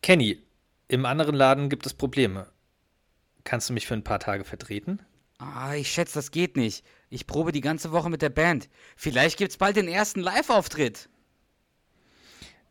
[0.02, 0.42] Kenny,
[0.88, 2.50] im anderen Laden gibt es Probleme.
[3.44, 5.00] Kannst du mich für ein paar Tage vertreten?
[5.38, 6.84] Ah, ich schätze, das geht nicht.
[7.08, 8.68] Ich probe die ganze Woche mit der Band.
[8.96, 11.08] Vielleicht gibt's bald den ersten Live-Auftritt.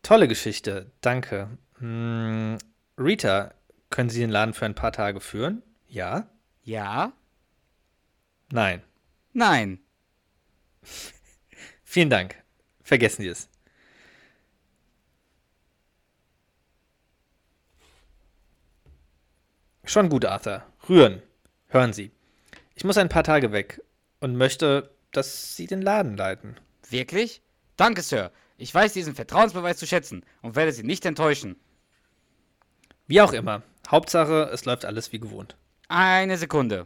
[0.03, 1.57] Tolle Geschichte, danke.
[1.79, 2.57] Hm,
[2.97, 3.53] Rita,
[3.89, 5.63] können Sie den Laden für ein paar Tage führen?
[5.87, 6.29] Ja?
[6.63, 7.13] Ja?
[8.51, 8.83] Nein.
[9.33, 9.79] Nein.
[11.83, 12.35] Vielen Dank.
[12.83, 13.49] Vergessen Sie es.
[19.85, 20.63] Schon gut, Arthur.
[20.87, 21.21] Rühren.
[21.67, 22.11] Hören Sie.
[22.75, 23.81] Ich muss ein paar Tage weg
[24.19, 26.57] und möchte, dass Sie den Laden leiten.
[26.89, 27.41] Wirklich?
[27.75, 28.31] Danke, Sir.
[28.57, 31.55] Ich weiß diesen Vertrauensbeweis zu schätzen und werde Sie nicht enttäuschen.
[33.09, 33.63] Wie auch immer.
[33.89, 35.57] Hauptsache, es läuft alles wie gewohnt.
[35.87, 36.85] Eine Sekunde.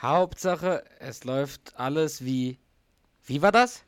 [0.00, 2.58] Hauptsache, es läuft alles wie.
[3.26, 3.84] Wie war das?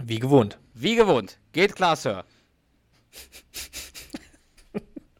[0.00, 0.60] Wie gewohnt.
[0.72, 1.40] Wie gewohnt.
[1.50, 2.24] Geht klar, Sir.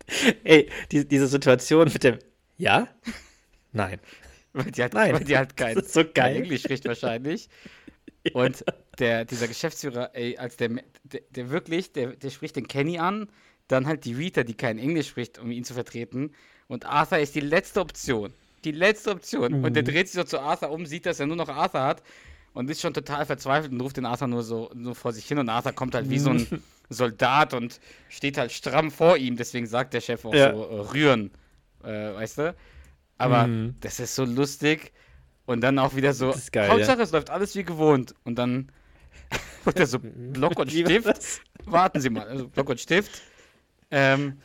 [0.44, 2.20] Ey, die, diese Situation mit dem
[2.56, 2.86] Ja?
[3.72, 3.98] Nein.
[4.52, 5.12] Weil die halt, Nein.
[5.12, 6.36] Weil die halt kein, so kein geil.
[6.36, 7.48] Englisch spricht wahrscheinlich.
[8.32, 8.64] Und
[9.00, 10.68] der, dieser Geschäftsführer, ey, als der,
[11.02, 13.28] der, der wirklich, der, der spricht den Kenny an,
[13.68, 16.32] dann halt die Rita, die kein Englisch spricht, um ihn zu vertreten.
[16.66, 18.32] Und Arthur ist die letzte Option.
[18.64, 19.64] Die letzte Option.
[19.64, 22.02] Und der dreht sich so zu Arthur um, sieht, dass er nur noch Arthur hat
[22.54, 25.38] und ist schon total verzweifelt und ruft den Arthur nur so nur vor sich hin.
[25.38, 26.46] Und Arthur kommt halt wie so ein
[26.90, 27.78] Soldat und
[28.08, 29.36] steht halt stramm vor ihm.
[29.36, 30.52] Deswegen sagt der Chef auch Ja.
[30.54, 31.30] so, äh, rühren.
[31.84, 32.54] Äh, weißt du?
[33.18, 33.74] Aber Mhm.
[33.80, 34.92] das ist so lustig.
[35.46, 38.14] Und dann auch wieder so, geil, Hauptsache, es läuft alles wie gewohnt.
[38.24, 38.70] Und dann
[39.64, 41.42] wird er so Block und Stift.
[41.64, 43.22] Warten Sie mal, also Block und Stift.
[43.90, 44.38] Ähm,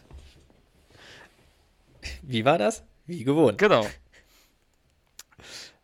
[2.22, 2.84] Wie war das?
[3.06, 3.58] Wie gewohnt.
[3.58, 3.86] genau.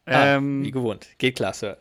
[0.05, 1.07] Ah, ähm, wie gewohnt.
[1.17, 1.77] Geht klar, Sir.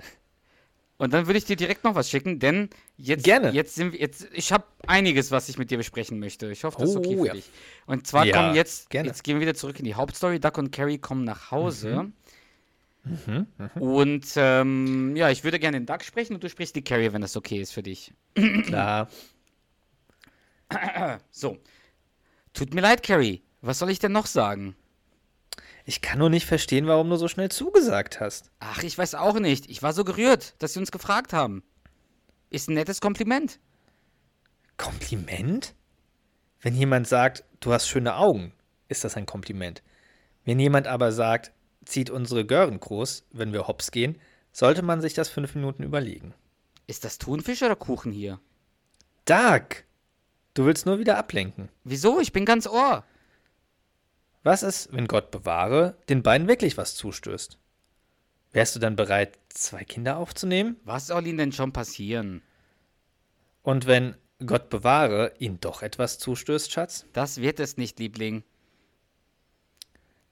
[0.99, 3.51] und dann würde ich dir direkt noch was schicken, denn jetzt, Gerne.
[3.53, 6.51] jetzt sind wir, jetzt, ich habe einiges, was ich mit dir besprechen möchte.
[6.51, 7.33] Ich hoffe, das ist okay Oh, für ja.
[7.35, 7.49] dich.
[7.87, 9.09] Und zwar Ja, kommen jetzt, gerne.
[9.09, 10.41] jetzt gehen wir wieder zurück in die Hauptstory.
[10.41, 12.11] Duck und Carrie kommen nach Hause.
[13.05, 17.13] Mhm, Und ähm, ja, ich würde gerne den Duck sprechen und du sprichst die Carrie,
[17.13, 18.13] wenn das okay ist für dich.
[18.65, 19.09] Klar.
[21.31, 21.59] So.
[22.53, 23.43] Tut mir leid, Carrie.
[23.61, 24.77] Was soll ich denn noch sagen?
[25.85, 28.51] Ich kann nur nicht verstehen, warum du so schnell zugesagt hast.
[28.61, 29.71] Ach, ich weiß auch nicht.
[29.71, 31.63] Ich war so gerührt, dass sie uns gefragt haben.
[32.51, 33.59] Ist ein nettes Kompliment.
[34.77, 35.75] Kompliment?
[36.61, 38.53] Wenn jemand sagt, du hast schöne Augen,
[38.89, 39.83] ist das ein Kompliment.
[40.45, 41.53] Wenn jemand aber sagt,
[41.85, 44.19] zieht unsere Gören groß, wenn wir hops gehen,
[44.53, 46.35] sollte man sich das fünf Minuten überlegen.
[46.87, 48.41] Ist das Thunfisch oder Kuchen hier?
[49.25, 49.85] Doug!
[50.59, 51.69] Du willst nur wieder ablenken.
[51.85, 52.19] Wieso?
[52.19, 53.05] Ich bin ganz Ohr.
[54.43, 57.61] Was ist, wenn Gott bewahre, den beiden wirklich was zustößt?
[58.51, 60.75] Wärst du dann bereit, zwei Kinder aufzunehmen?
[60.83, 62.43] Was soll ihnen denn schon passieren?
[63.63, 67.07] Und wenn Gott bewahre, ihnen doch etwas zustößt, Schatz?
[67.13, 68.43] Das wird es nicht, Liebling.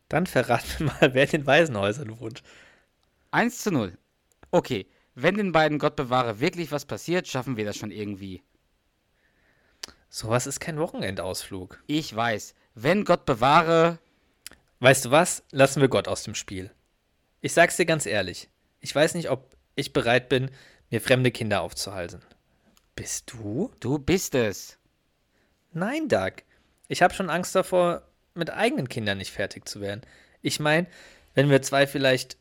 [0.09, 2.43] Dann verrat mir mal, wer in den Waisenhäusern wohnt.
[3.31, 3.97] 1 zu 0.
[4.51, 8.43] Okay, wenn den beiden Gott bewahre wirklich was passiert, schaffen wir das schon irgendwie.
[10.19, 11.83] Sowas ist kein Wochenendausflug.
[11.87, 12.55] Ich weiß.
[12.75, 13.99] Wenn Gott bewahre.
[14.81, 15.43] Weißt du was?
[15.51, 16.71] Lassen wir Gott aus dem Spiel.
[17.43, 18.49] Ich sag's dir ganz ehrlich.
[18.81, 20.51] Ich weiß nicht, ob ich bereit bin,
[20.89, 22.23] mir fremde Kinder aufzuhalsen.
[22.95, 23.71] Bist du?
[23.79, 24.79] Du bist es.
[25.75, 26.33] Nein, Doug.
[26.89, 28.01] Ich habe schon Angst davor,
[28.33, 30.01] mit eigenen Kindern nicht fertig zu werden.
[30.41, 30.87] Ich meine,
[31.35, 32.39] wenn wir zwei vielleicht,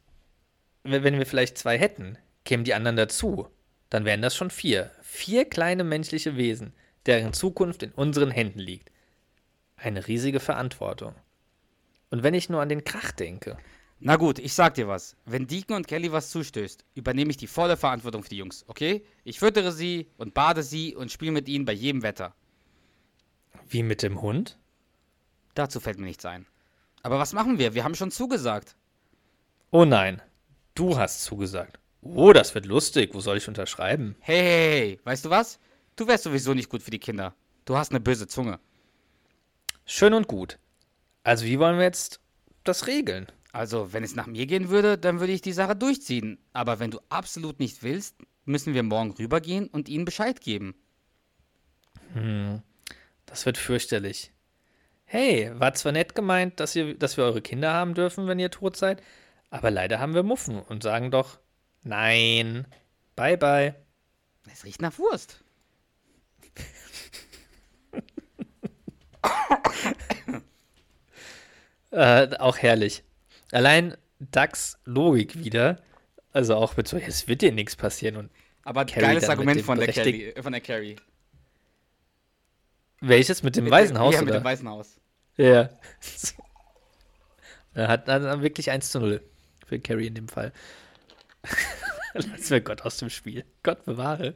[0.83, 3.49] wenn wenn wir vielleicht zwei hätten, kämen die anderen dazu.
[3.89, 4.91] Dann wären das schon vier.
[5.01, 6.73] Vier kleine menschliche Wesen,
[7.05, 8.91] deren Zukunft in unseren Händen liegt.
[9.77, 11.15] Eine riesige Verantwortung.
[12.09, 13.57] Und wenn ich nur an den Krach denke.
[13.99, 15.15] Na gut, ich sag dir was.
[15.25, 19.05] Wenn Deacon und Kelly was zustößt, übernehme ich die volle Verantwortung für die Jungs, okay?
[19.23, 22.35] Ich füttere sie und bade sie und spiele mit ihnen bei jedem Wetter.
[23.67, 24.57] Wie mit dem Hund?
[25.55, 26.45] Dazu fällt mir nichts ein.
[27.01, 27.73] Aber was machen wir?
[27.73, 28.75] Wir haben schon zugesagt.
[29.71, 30.21] Oh nein,
[30.75, 31.79] du hast zugesagt.
[32.01, 33.13] Oh, das wird lustig.
[33.13, 34.15] Wo soll ich unterschreiben?
[34.19, 35.59] Hey, hey, hey, weißt du was?
[35.95, 37.35] Du wärst sowieso nicht gut für die Kinder.
[37.65, 38.59] Du hast eine böse Zunge.
[39.85, 40.59] Schön und gut.
[41.23, 42.19] Also wie wollen wir jetzt
[42.63, 43.27] das regeln?
[43.51, 46.37] Also, wenn es nach mir gehen würde, dann würde ich die Sache durchziehen.
[46.51, 50.75] Aber wenn du absolut nicht willst, müssen wir morgen rübergehen und ihnen Bescheid geben.
[53.25, 54.33] Das wird fürchterlich.
[55.05, 58.51] Hey, war zwar nett gemeint, dass, ihr, dass wir eure Kinder haben dürfen, wenn ihr
[58.51, 59.01] tot seid,
[59.49, 61.39] aber leider haben wir Muffen und sagen doch
[61.83, 62.65] Nein.
[63.15, 63.75] Bye bye.
[64.51, 65.44] Es riecht nach Wurst.
[71.91, 73.03] Äh, auch herrlich.
[73.51, 75.81] Allein Ducks Logik wieder.
[76.33, 78.17] Also auch mit so, es wird dir nichts passieren.
[78.17, 78.31] Und
[78.63, 80.97] Aber Carrie geiles mit Argument von der, Kelly, äh, von der Carrie.
[82.99, 84.13] welches mit dem Mit Waisenhaus?
[84.13, 84.41] Ja, mit oder?
[84.41, 84.99] dem Waisenhaus.
[85.37, 85.69] Ja.
[87.77, 89.21] Er hat dann wirklich 1 zu 0
[89.67, 90.53] für Carrie in dem Fall.
[92.13, 93.43] Lass mir Gott aus dem Spiel.
[93.63, 94.33] Gott bewahre.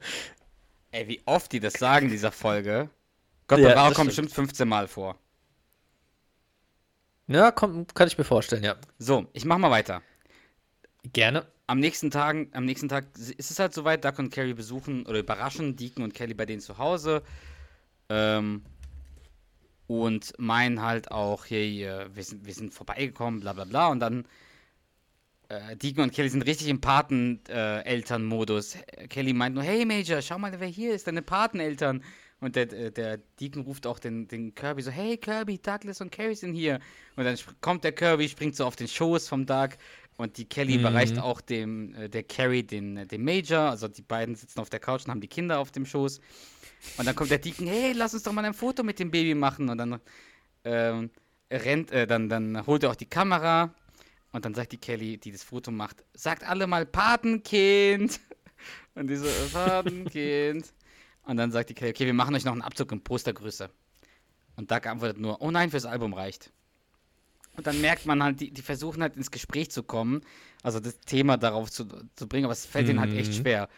[0.92, 2.90] Ey, wie oft die das sagen in dieser Folge.
[3.48, 4.30] Gott Ja, bewahre kommt stimmt.
[4.30, 5.18] bestimmt 15 Mal vor.
[7.28, 8.76] Ja, komm, kann ich mir vorstellen, ja.
[8.98, 10.02] So, ich mach mal weiter.
[11.14, 11.46] Gerne.
[11.68, 15.20] Am nächsten Tag, am nächsten Tag ist es halt soweit, Duck und Carrie besuchen oder
[15.20, 17.22] überraschen Deacon und Kelly bei denen zu Hause.
[18.10, 18.64] Ähm,
[19.86, 23.88] und meinen halt auch, hey, äh, wir sind, wir sind vorbeigekommen, bla bla bla.
[23.90, 24.26] Und dann
[25.50, 28.78] äh, Deacon und Kelly sind richtig im Patenelternmodus.
[29.10, 32.04] Kelly meint nur, hey Major, schau mal, wer hier ist, deine Pateneltern.
[32.40, 36.12] Und der, äh, der Deacon ruft auch den, den Kirby so, hey Kirby, Douglas und
[36.12, 36.80] Carrie sind hier.
[37.16, 39.70] Und dann kommt der Kirby, springt so auf den Schoß vom Doug.
[40.18, 43.72] Und die Kelly überreicht auch dem, äh, der Carrie den, äh, den Major.
[43.72, 46.20] Also die beiden sitzen auf der Couch und haben die Kinder auf dem Schoß.
[46.98, 49.34] Und dann kommt der Deacon, hey, lass uns doch mal ein Foto mit dem Baby
[49.34, 49.70] machen.
[49.70, 50.00] Und dann
[50.64, 51.10] ähm,
[51.52, 53.74] rennt, äh, dann, dann holt er auch die Kamera.
[54.32, 58.20] Und dann sagt die Kelly, die das Foto macht, sagt alle mal Patenkind.
[58.96, 60.74] Und die so, äh, Patenkind.
[61.24, 63.70] Und dann sagt die Kelly, okay, wir machen euch noch einen Abzug in Postergröße.
[64.56, 66.52] Und Doug antwortet nur, oh nein, fürs Album reicht.
[67.56, 70.22] Und dann merkt man halt, die, die versuchen halt ins Gespräch zu kommen,
[70.64, 73.70] also das Thema darauf zu, zu bringen, aber es fällt ihnen halt echt schwer.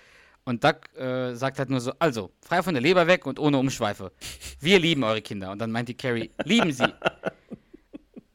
[0.44, 3.58] Und Doug äh, sagt halt nur so, also, frei von der Leber weg und ohne
[3.58, 4.12] Umschweife.
[4.60, 5.52] Wir lieben eure Kinder.
[5.52, 6.84] Und dann meint die Carrie, lieben sie.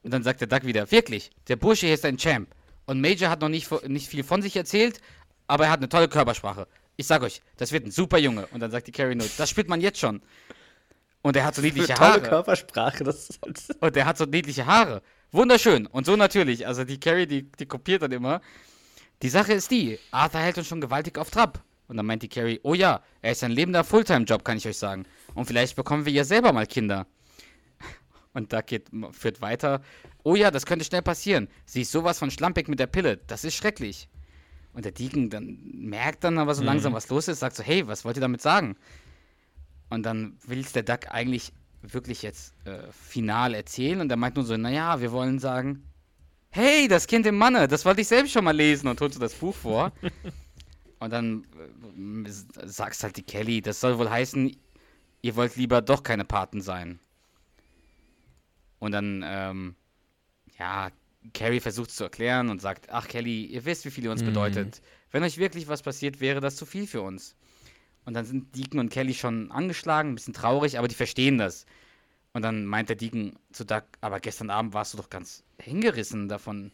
[0.07, 2.49] Und dann sagt der Doug wieder, wirklich, der Bursche hier ist ein Champ.
[2.85, 5.01] Und Major hat noch nicht, nicht viel von sich erzählt,
[5.49, 6.69] aber er hat eine tolle Körpersprache.
[6.97, 8.47] Ich sag euch, das wird ein super Junge.
[8.53, 10.23] Und dann sagt die Carrie nur, das spürt man jetzt schon.
[11.23, 12.23] Und er hat so niedliche Tolle Haare.
[12.23, 13.03] Körpersprache.
[13.03, 15.03] Das ist halt Und der hat so niedliche Haare.
[15.33, 15.87] Wunderschön.
[15.87, 16.69] Und so natürlich.
[16.69, 18.41] Also die Carrie, die, die kopiert dann immer.
[19.23, 21.65] Die Sache ist die, Arthur hält uns schon gewaltig auf Trab.
[21.89, 24.79] Und dann meint die Carrie, oh ja, er ist ein lebender Fulltime-Job, kann ich euch
[24.79, 25.05] sagen.
[25.35, 27.09] Und vielleicht bekommen wir ja selber mal Kinder.
[28.37, 29.81] Und da geht, führt weiter.
[30.23, 31.49] Oh ja, das könnte schnell passieren.
[31.65, 33.17] Sie ist sowas von schlampig mit der Pille.
[33.17, 34.11] Das ist schrecklich.
[34.75, 37.87] Und der Deacon dann merkt dann aber so langsam, was los ist, sagt so, hey,
[37.87, 38.77] was wollt ihr damit sagen?
[39.89, 44.37] Und dann will es der Duck eigentlich wirklich jetzt äh, final erzählen und er meint
[44.37, 45.89] nur so, naja, wir wollen sagen,
[46.51, 49.21] hey, das Kind im Manne, das wollte ich selbst schon mal lesen und holt so
[49.21, 49.93] das Buch vor.
[50.99, 51.47] und dann
[52.27, 54.55] äh, sagst halt die Kelly, das soll wohl heißen,
[55.23, 57.01] ihr wollt lieber doch keine Paten sein.
[58.79, 59.75] Und dann, ähm,
[60.59, 60.91] ja,
[61.35, 64.23] Carrie versucht es zu erklären und sagt, ach Kelly, ihr wisst, wie viel ihr uns
[64.23, 64.81] bedeutet.
[65.11, 67.37] Wenn euch wirklich was passiert, wäre das zu viel für uns.
[68.05, 71.67] Und dann sind Deacon und Kelly schon angeschlagen, ein bisschen traurig, aber die verstehen das.
[72.33, 76.29] Und dann meint der Deacon zu Doug, aber gestern Abend warst du doch ganz hingerissen
[76.29, 76.71] davon.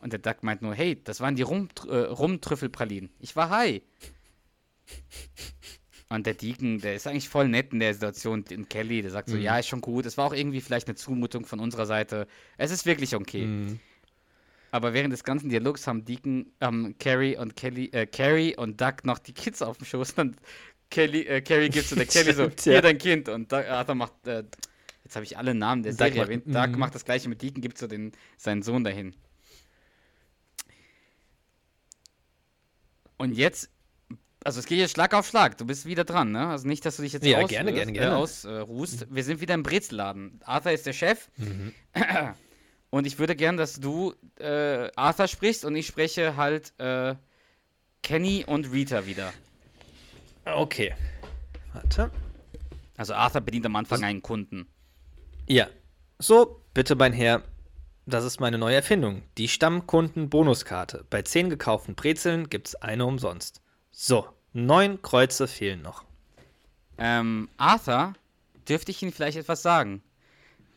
[0.00, 3.10] Und der Doug meint nur, hey, das waren die Rum, äh, Rumtrüffelpralinen.
[3.18, 3.82] Ich war high.
[6.08, 8.44] Und der Deacon, der ist eigentlich voll nett in der Situation.
[8.50, 10.06] Und Kelly, der sagt so, ja, ist schon gut.
[10.06, 12.28] Es war auch irgendwie vielleicht eine Zumutung von unserer Seite.
[12.58, 13.78] Es ist wirklich okay.
[14.70, 19.04] Aber während des ganzen Dialogs haben Deacon, ähm, Carrie und Kelly, äh, Carrie und Doug
[19.04, 20.12] noch die Kids auf dem Schoß.
[20.12, 20.36] Und
[20.90, 22.80] Kelly, äh, Carrie gibt zu der Kelly so, hier ja.
[22.80, 23.28] dein Kind.
[23.28, 24.44] Und Doug, Arthur macht, äh,
[25.06, 26.46] Jetzt habe ich alle Namen der Doug Serie macht- erwähnt.
[26.48, 26.78] Doug mhm.
[26.80, 29.14] macht das gleiche mit Deacon, gibt so den, seinen Sohn dahin.
[33.16, 33.70] Und jetzt,
[34.46, 35.58] also es geht jetzt Schlag auf Schlag.
[35.58, 36.46] Du bist wieder dran, ne?
[36.46, 38.16] Also nicht, dass du dich jetzt Ja, aus, gerne, gerne, äh, gerne.
[38.16, 39.08] ausruhst.
[39.10, 40.40] Wir sind wieder im Brezelladen.
[40.44, 41.28] Arthur ist der Chef.
[42.90, 47.16] Und ich würde gern, dass du äh, Arthur sprichst und ich spreche halt äh,
[48.02, 49.32] Kenny und Rita wieder.
[50.44, 50.94] Okay.
[51.72, 52.12] Warte.
[52.96, 54.68] Also Arthur bedient am Anfang einen Kunden.
[55.48, 55.66] Ja.
[56.20, 57.42] So, bitte, mein Herr.
[58.06, 59.22] Das ist meine neue Erfindung.
[59.36, 61.04] Die Stammkunden-Bonuskarte.
[61.10, 63.60] Bei 10 gekauften Brezeln gibt's eine umsonst.
[63.90, 66.04] So, neun Kreuze fehlen noch.
[66.98, 68.14] Ähm, Arthur,
[68.68, 70.02] dürfte ich Ihnen vielleicht etwas sagen?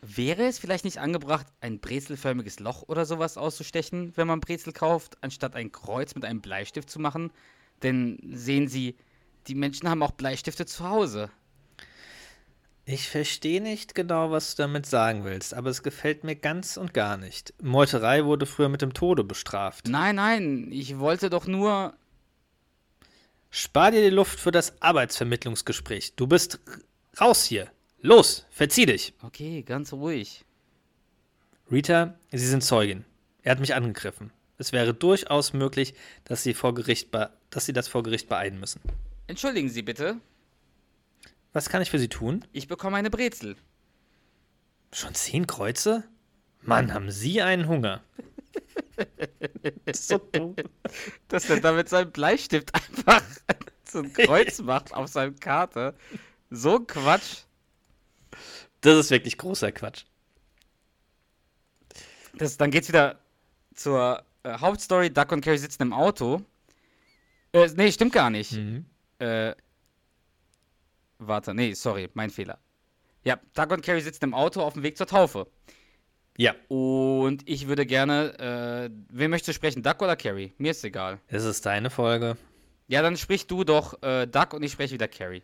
[0.01, 5.17] Wäre es vielleicht nicht angebracht, ein brezelförmiges Loch oder sowas auszustechen, wenn man Brezel kauft,
[5.21, 7.31] anstatt ein Kreuz mit einem Bleistift zu machen?
[7.83, 8.95] Denn sehen Sie,
[9.47, 11.29] die Menschen haben auch Bleistifte zu Hause.
[12.85, 16.93] Ich verstehe nicht genau, was du damit sagen willst, aber es gefällt mir ganz und
[16.93, 17.53] gar nicht.
[17.61, 19.87] Meuterei wurde früher mit dem Tode bestraft.
[19.87, 21.93] Nein, nein, ich wollte doch nur.
[23.51, 26.13] Spar dir die Luft für das Arbeitsvermittlungsgespräch.
[26.15, 26.59] Du bist
[27.19, 27.71] raus hier.
[28.01, 29.13] Los, verzieh dich.
[29.21, 30.45] Okay, ganz ruhig.
[31.71, 33.05] Rita, Sie sind Zeugin.
[33.43, 34.31] Er hat mich angegriffen.
[34.57, 35.93] Es wäre durchaus möglich,
[36.25, 37.09] dass Sie, vor Gericht
[37.49, 38.81] dass Sie das vor Gericht beeilen müssen.
[39.27, 40.17] Entschuldigen Sie bitte,
[41.53, 42.45] Was kann ich für Sie tun?
[42.51, 43.55] ich bekomme eine Brezel.
[44.93, 46.03] Schon zehn Kreuze?
[46.61, 48.03] Mann, haben Sie einen Hunger.
[49.93, 50.55] So dumm.
[51.27, 53.23] Dass er damit seinen Bleistift einfach
[53.85, 55.95] so ein Kreuz macht auf seiner Karte.
[56.49, 57.43] So ein Quatsch.
[58.81, 60.05] Das ist wirklich großer Quatsch.
[62.33, 63.19] Das, dann geht's wieder
[63.75, 65.09] zur äh, Hauptstory.
[65.11, 66.41] Duck und Carrie sitzen im Auto.
[67.51, 68.57] Äh, nee, stimmt gar nicht.
[69.19, 69.55] Äh,
[71.17, 72.59] warte, nee, sorry, mein Fehler.
[73.23, 75.47] Ja, Duck und Carrie sitzen im Auto auf dem Weg zur Taufe.
[76.39, 80.53] Ja, Und ich würde gerne, äh, wer möchte sprechen, Duck oder Carrie?
[80.57, 81.19] Mir ist egal.
[81.27, 82.37] es ist deine Folge.
[82.87, 85.43] Ja, dann sprich du doch äh, Duck und ich spreche wieder Carrie.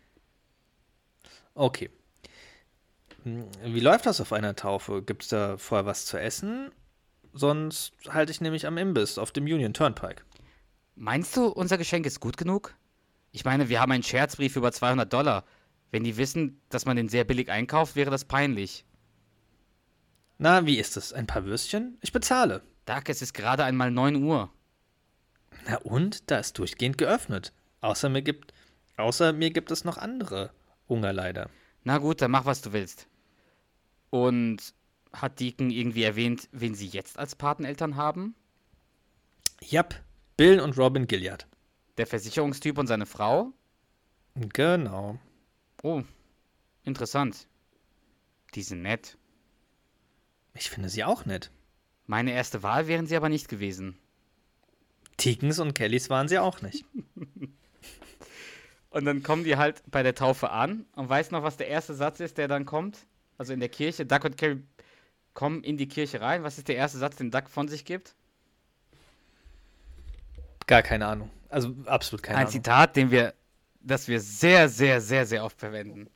[1.54, 1.90] Okay.
[3.24, 5.02] Hm, Wie läuft das auf einer Taufe?
[5.02, 6.70] Gibt es da vorher was zu essen?
[7.34, 10.22] Sonst halte ich nämlich am Imbiss auf dem Union Turnpike.
[10.94, 12.74] Meinst du, unser Geschenk ist gut genug?
[13.32, 15.44] Ich meine, wir haben einen Scherzbrief über 200 Dollar.
[15.90, 18.86] Wenn die wissen, dass man den sehr billig einkauft, wäre das peinlich.
[20.38, 21.12] Na, wie ist es?
[21.12, 21.96] Ein paar Würstchen?
[22.02, 22.62] Ich bezahle.
[22.84, 24.50] Duck, es ist gerade einmal 9 Uhr.
[25.66, 26.30] Na und?
[26.30, 27.52] Da ist durchgehend geöffnet.
[27.80, 28.52] Außer mir gibt,
[28.96, 30.50] außer mir gibt es noch andere
[30.88, 31.48] Hungerleider.
[31.84, 33.08] Na gut, dann mach, was du willst.
[34.10, 34.74] Und
[35.12, 38.34] hat Deacon irgendwie erwähnt, wen sie jetzt als Pateneltern haben?
[39.62, 40.02] Jap,
[40.36, 41.46] Bill und Robin Gilliard.
[41.96, 43.52] Der Versicherungstyp und seine Frau?
[44.34, 45.18] Genau.
[45.82, 46.02] Oh,
[46.84, 47.48] interessant.
[48.54, 49.16] Die sind nett.
[50.56, 51.50] Ich finde sie auch nett.
[52.06, 53.96] Meine erste Wahl wären sie aber nicht gewesen.
[55.16, 56.84] Tikens und Kellys waren sie auch nicht.
[58.90, 61.92] Und dann kommen die halt bei der Taufe an und weißt noch, was der erste
[61.92, 63.04] Satz ist, der dann kommt?
[63.36, 64.06] Also in der Kirche.
[64.06, 64.62] Duck und Carrie
[65.34, 66.44] kommen in die Kirche rein.
[66.44, 68.14] Was ist der erste Satz, den Duck von sich gibt?
[70.66, 71.30] Gar keine Ahnung.
[71.50, 72.52] Also absolut keine Ein Ahnung.
[72.52, 73.34] Zitat, den wir,
[73.80, 76.08] das wir sehr, sehr, sehr, sehr oft verwenden.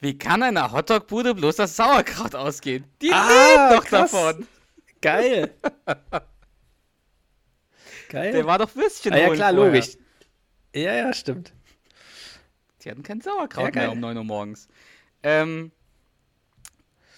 [0.00, 2.84] Wie kann einer Hotdog-Bude bloß das Sauerkraut ausgehen?
[3.00, 4.10] Die Ah, leben doch krass.
[4.10, 4.46] davon.
[5.00, 5.54] Geil.
[8.08, 8.32] Geil.
[8.32, 9.72] Der war doch Würstchen ah, ja, klar, vorher.
[9.72, 9.96] logisch.
[10.74, 11.52] Ja, ja, stimmt.
[12.82, 14.68] Die hatten kein Sauerkraut Ja, mehr um 9 Uhr morgens.
[15.22, 15.72] Ähm,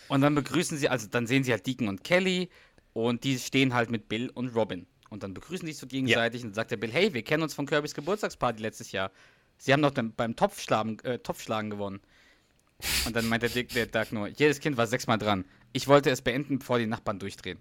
[0.09, 2.49] und dann begrüßen sie, also dann sehen sie halt Deacon und Kelly
[2.95, 4.87] und die stehen halt mit Bill und Robin.
[5.11, 7.43] Und dann begrüßen die sich so gegenseitig und dann sagt der Bill, hey, wir kennen
[7.43, 9.11] uns von Kirbys Geburtstagsparty letztes Jahr.
[9.59, 12.01] Sie haben doch beim Topfschlagen, äh, Topfschlagen gewonnen.
[13.07, 15.45] Und dann meint der, Dick, der Doug nur, jedes Kind war sechsmal dran.
[15.73, 17.59] Ich wollte es beenden, bevor die Nachbarn durchdrehen.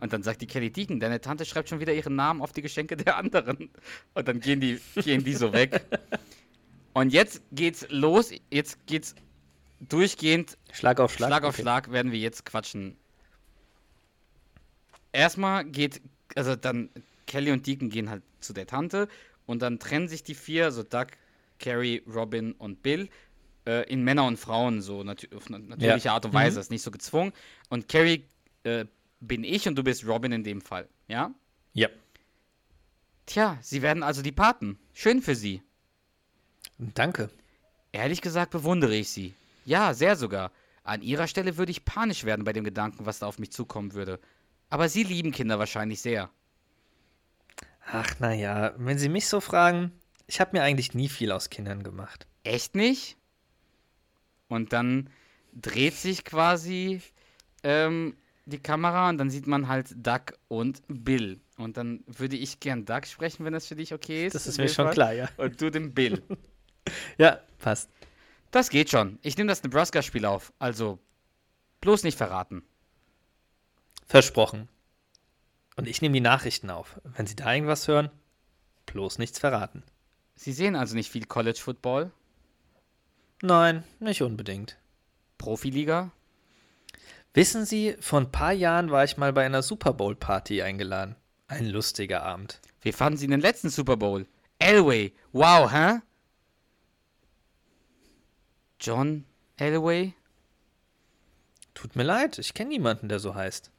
[0.00, 2.62] Und dann sagt die Kelly Deacon, deine Tante schreibt schon wieder ihren Namen auf die
[2.62, 3.70] Geschenke der anderen.
[4.14, 5.84] Und dann gehen die, gehen die so weg.
[6.92, 8.32] Und jetzt geht's los.
[8.50, 9.14] Jetzt geht's
[9.80, 11.28] durchgehend Schlag auf Schlag.
[11.28, 11.62] Schlag auf Okay.
[11.62, 12.96] Schlag werden wir jetzt quatschen.
[15.12, 16.00] Erstmal geht,
[16.34, 16.90] also dann
[17.26, 19.08] Kelly und Deacon gehen halt zu der Tante
[19.46, 21.06] und dann trennen sich die vier, also Doug,
[21.58, 23.08] Carrie, Robin und Bill,
[23.68, 26.14] äh, in Männer und Frauen, so natü auf natürliche Ja.
[26.14, 26.60] Art und Weise, Mhm.
[26.62, 27.32] ist nicht so gezwungen.
[27.68, 28.24] Und Carrie
[28.64, 28.86] äh,
[29.20, 31.32] bin ich und du bist Robin in dem Fall, ja?
[31.74, 31.88] Ja.
[33.26, 34.78] Tja, sie werden also die Paten.
[34.94, 35.62] Schön für sie.
[36.78, 37.30] Danke.
[37.92, 39.34] Ehrlich gesagt bewundere ich sie.
[39.66, 40.50] Ja, sehr sogar.
[40.82, 43.92] An ihrer Stelle würde ich panisch werden bei dem Gedanken, was da auf mich zukommen
[43.92, 44.18] würde.
[44.70, 46.30] Aber sie lieben Kinder wahrscheinlich sehr.
[47.90, 49.92] Ach, naja, wenn Sie mich so fragen,
[50.26, 52.26] Ich habe mir eigentlich nie viel aus Kindern gemacht.
[52.44, 53.16] Echt nicht?
[54.48, 55.10] Und dann
[55.52, 57.02] dreht sich quasi
[57.62, 61.40] ähm, die Kamera und dann sieht man halt Doug und Bill.
[61.56, 64.34] Und dann würde ich gern Doug sprechen, wenn das für dich okay ist.
[64.34, 64.94] Das ist mir schon Fall.
[64.94, 65.28] klar, ja.
[65.36, 66.22] Und du den Bill.
[67.18, 67.90] Ja, passt.
[68.50, 69.18] Das geht schon.
[69.20, 70.54] Ich nehme das Nebraska-Spiel auf.
[70.58, 70.98] Also
[71.82, 72.62] bloß nicht verraten.
[74.06, 74.68] Versprochen.
[75.76, 76.98] Und ich nehme die Nachrichten auf.
[77.04, 78.10] Wenn Sie da irgendwas hören,
[78.86, 79.82] bloß nichts verraten.
[80.34, 82.10] Sie sehen also nicht viel College Football,
[83.42, 84.76] Nein, nicht unbedingt.
[85.38, 86.10] Profiliga.
[87.34, 91.14] Wissen Sie, vor ein paar Jahren war ich mal bei einer Super Bowl Party eingeladen.
[91.46, 92.60] Ein lustiger Abend.
[92.80, 94.26] Wie fanden Sie den letzten Super Bowl?
[94.58, 95.12] Elway.
[95.32, 96.00] Wow, hä?
[98.80, 99.24] John
[99.56, 100.14] Elway?
[101.74, 103.70] Tut mir leid, ich kenne niemanden, der so heißt.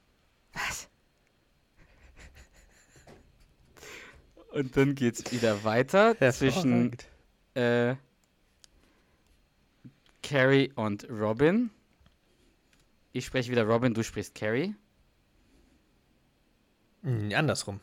[0.53, 0.87] Was?
[4.53, 6.95] Und dann geht's wieder weiter zwischen
[7.55, 7.95] äh,
[10.21, 11.69] Carrie und Robin.
[13.11, 14.75] Ich spreche wieder Robin, du sprichst Carrie.
[17.03, 17.79] Hm, andersrum.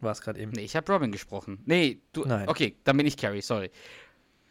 [0.00, 0.52] War es gerade eben.
[0.52, 1.62] Nee, ich habe Robin gesprochen.
[1.64, 2.24] Nee, du.
[2.24, 2.48] Nein.
[2.48, 3.70] Okay, dann bin ich Carrie, sorry.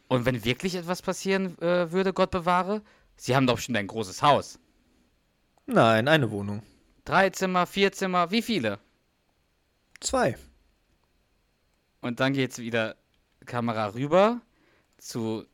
[0.07, 2.81] Und wenn wirklich etwas passieren äh, würde, Gott bewahre,
[3.15, 4.59] Sie haben doch bestimmt ein großes Haus.
[5.67, 6.63] Nein, eine Wohnung.
[7.05, 8.79] Drei Zimmer, vier Zimmer, wie viele?
[9.99, 10.37] Zwei.
[12.01, 12.95] Und dann geht's wieder
[13.45, 14.41] Kamera rüber
[14.97, 15.45] zu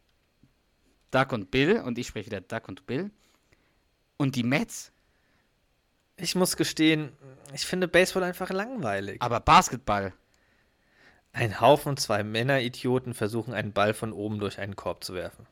[1.12, 3.12] Duck und Bill und ich spreche wieder Duck und Bill.
[4.18, 4.92] Und die Mets,
[6.18, 7.12] Ich muss gestehen,
[7.54, 9.22] ich finde Baseball einfach langweilig.
[9.22, 10.14] aber Basketball.
[11.34, 15.46] Ein Haufen zwei Männer-Idioten versuchen einen Ball von oben durch einen Korb zu werfen.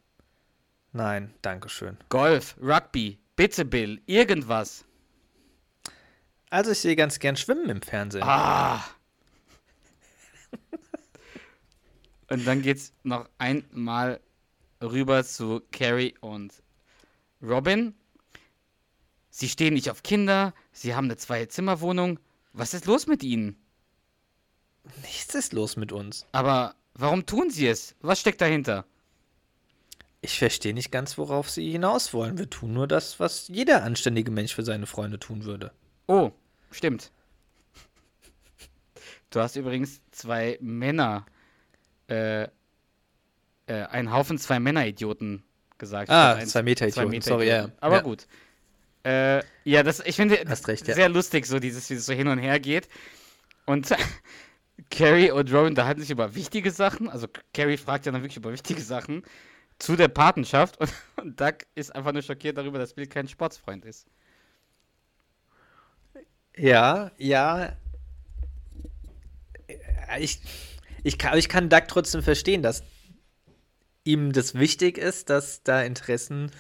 [0.94, 1.98] Nein, Dankeschön.
[2.10, 4.86] Golf, Rugby, bitte Bill, irgendwas.
[6.50, 8.24] Also ich sehe ganz gern Schwimmen im Fernsehen.
[8.24, 8.84] Ah.
[12.30, 14.20] Und dann geht's noch einmal
[14.86, 16.54] rüber zu Carrie und
[17.42, 17.94] Robin.
[19.30, 22.20] Sie stehen nicht auf Kinder, sie haben eine Zwei-Zimmer-Wohnung.
[22.54, 23.58] Was ist los mit ihnen?
[25.02, 26.26] Nichts ist los mit uns.
[26.32, 27.96] Aber warum tun sie es?
[28.02, 28.86] Was steckt dahinter?
[30.22, 32.38] Ich verstehe nicht ganz, worauf sie hinaus wollen.
[32.38, 35.72] Wir tun nur das, was jeder anständige Mensch für seine Freunde tun würde.
[36.08, 36.32] Oh,
[36.72, 37.12] stimmt.
[39.30, 41.26] Du hast übrigens zwei Männer,
[42.08, 42.48] äh,
[43.68, 45.44] äh, einen Haufen zwei Männer-Idioten
[45.78, 46.10] gesagt.
[46.10, 47.22] Ah, ein- zwei Meter-Idioten.
[47.22, 47.72] Sorry, ja, ja.
[47.80, 48.02] Aber Ja.
[48.02, 48.28] gut.
[49.04, 50.96] Äh, ja, das, ich finde Hast recht, ja.
[50.96, 52.90] sehr lustig, so dieses, wie es so hin und her geht.
[53.66, 53.90] Und
[54.90, 57.10] Carrie und Robin unterhalten sich über wichtige Sachen.
[57.10, 59.24] Also Carrie fragt ja dann wirklich über wichtige Sachen
[59.78, 60.92] zu der Patenschaft und,
[61.22, 64.08] und Doug ist einfach nur schockiert darüber, dass Bill kein Sportsfreund ist.
[66.58, 67.74] Ja, ja.
[70.20, 70.40] Ich,
[71.04, 72.84] ich, kann, ich kann Doug trotzdem verstehen, dass
[74.06, 76.52] ihm das wichtig ist, dass da Interessen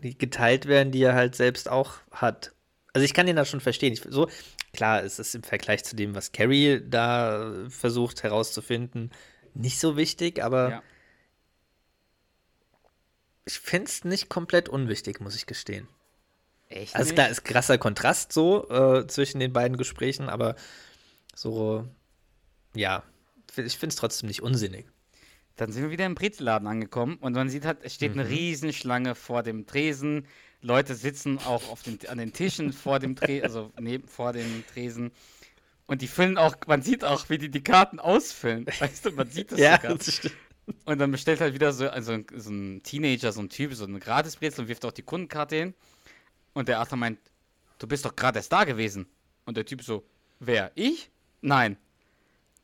[0.00, 2.52] geteilt werden, die er halt selbst auch hat.
[2.92, 3.92] Also ich kann ihn da schon verstehen.
[3.92, 4.28] Ich, so,
[4.72, 9.10] klar, es ist im Vergleich zu dem, was Carrie da versucht herauszufinden,
[9.54, 10.82] nicht so wichtig, aber Ja.
[13.44, 15.88] ich finde es nicht komplett unwichtig, muss ich gestehen.
[16.68, 16.96] Echt?
[16.96, 17.14] Also nicht?
[17.14, 20.56] klar, ist krasser Kontrast so äh, zwischen den beiden Gesprächen, aber
[21.34, 21.86] so,
[22.74, 23.04] ja,
[23.56, 24.86] ich finde es trotzdem nicht unsinnig.
[25.56, 29.14] Dann sind wir wieder im Brezelladen angekommen und man sieht halt, es steht eine Riesenschlange
[29.14, 30.26] vor dem Tresen.
[30.62, 34.64] Leute sitzen auch auf den, an den Tischen vor dem Tresen, also neben, vor dem
[34.72, 35.12] Tresen.
[35.86, 38.66] Und die füllen auch, man sieht auch, wie die die Karten ausfüllen.
[38.78, 39.96] Weißt du, man sieht das sogar.
[39.96, 40.34] das stimmt.
[40.84, 43.98] Und dann bestellt halt wieder so, also so ein Teenager, so ein Typ, so eine
[43.98, 45.74] Gratisbrezel und wirft auch die Kundenkarte hin.
[46.54, 47.18] Und der Arthur meint,
[47.78, 49.06] du bist doch gerade erst da gewesen.
[49.44, 50.04] Und der Typ so,
[50.38, 50.70] wer?
[50.76, 51.10] Ich?
[51.40, 51.76] Nein.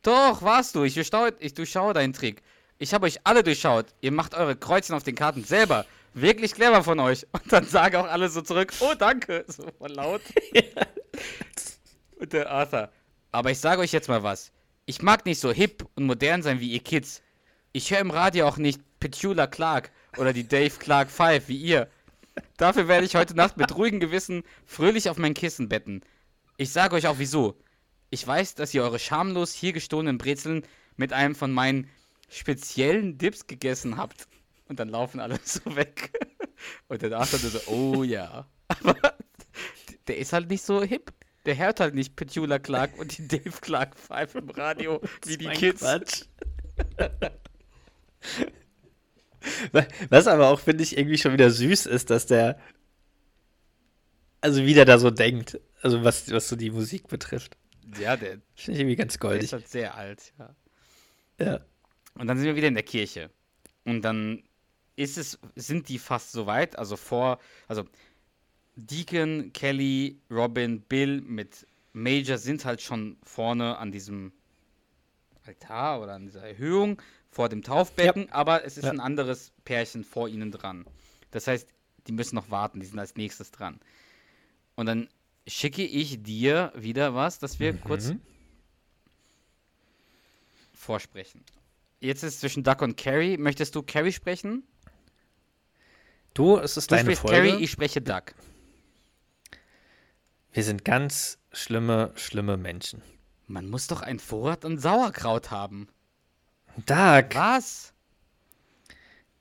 [0.02, 0.84] Doch, warst du.
[0.84, 2.42] Ich, ich durchschaue deinen Trick.
[2.78, 3.86] Ich habe euch alle durchschaut.
[4.00, 5.84] Ihr macht eure Kreuzchen auf den Karten selber.
[6.14, 7.26] Wirklich clever von euch.
[7.32, 9.44] Und dann sagen auch alle so zurück, oh danke.
[9.48, 10.22] So laut.
[12.16, 12.90] Und der Arthur.
[13.32, 14.52] Aber ich sage euch jetzt mal was.
[14.86, 17.22] Ich mag nicht so hip und modern sein wie ihr Kids.
[17.72, 21.88] Ich höre im Radio auch nicht Petula Clark oder die Dave Clark 5 wie ihr.
[22.56, 26.02] Dafür werde ich heute Nacht mit ruhigem Gewissen fröhlich auf mein Kissen betten.
[26.56, 27.60] Ich sage euch auch wieso.
[28.10, 30.64] Ich weiß, dass ihr eure schamlos hier gestohlenen Brezeln
[30.96, 31.90] mit einem von meinen
[32.28, 34.28] speziellen Dips gegessen habt.
[34.68, 36.12] Und dann laufen alle so weg.
[36.88, 38.46] Und der Arthur so, oh ja.
[38.68, 38.96] Aber
[40.06, 41.12] der ist halt nicht so hip.
[41.46, 45.46] Der hört halt nicht Petula Clark und die Dave Clark 5 im Radio wie die
[45.48, 45.80] Kids.
[45.80, 46.24] Quatsch.
[50.10, 52.58] Was aber auch, finde ich, irgendwie schon wieder süß ist, dass der,
[54.40, 57.56] also wie der da so denkt, also was, was so die Musik betrifft.
[57.98, 59.44] Ja, der, Finde ich irgendwie ganz der goldig.
[59.44, 60.54] ist halt sehr alt, ja.
[61.40, 61.60] Ja.
[62.18, 63.30] Und dann sind wir wieder in der Kirche.
[63.84, 64.42] Und dann
[64.96, 67.38] ist es, sind die fast so weit, also vor,
[67.68, 67.84] also
[68.74, 74.32] Deacon, Kelly, Robin, Bill mit Major sind halt schon vorne an diesem
[75.46, 77.00] Altar oder an dieser Erhöhung
[77.30, 78.90] vor dem Taufbecken, aber es ist Ja.
[78.90, 80.84] ein anderes Pärchen vor ihnen dran.
[81.30, 81.68] Das heißt,
[82.06, 83.80] die müssen noch warten, die sind als nächstes dran.
[84.76, 85.08] Und dann
[85.46, 88.20] schicke ich dir wieder was, dass wir kurz Mhm.
[90.74, 91.44] vorsprechen.
[92.00, 93.36] Jetzt ist es zwischen Duck und Carrie.
[93.36, 94.62] Möchtest du Carrie sprechen?
[96.34, 97.36] Du, es ist Du deine Folge.
[97.36, 98.34] Carrie, ich spreche Duck.
[100.52, 103.02] Wir sind ganz schlimme, schlimme Menschen.
[103.46, 105.88] Man muss doch einen Vorrat an Sauerkraut haben.
[106.86, 107.92] Doug, Was?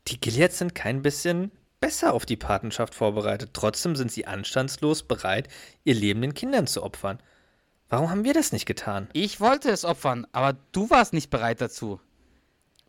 [0.08, 3.51] die Gileads sind kein bisschen besser auf die Patenschaft vorbereitet.
[3.53, 5.49] Trotzdem sind sie anstandslos bereit,
[5.84, 7.20] ihr Leben den Kindern zu opfern.
[7.89, 9.08] Warum haben wir das nicht getan?
[9.14, 11.99] Ich wollte es opfern, aber du warst nicht bereit dazu.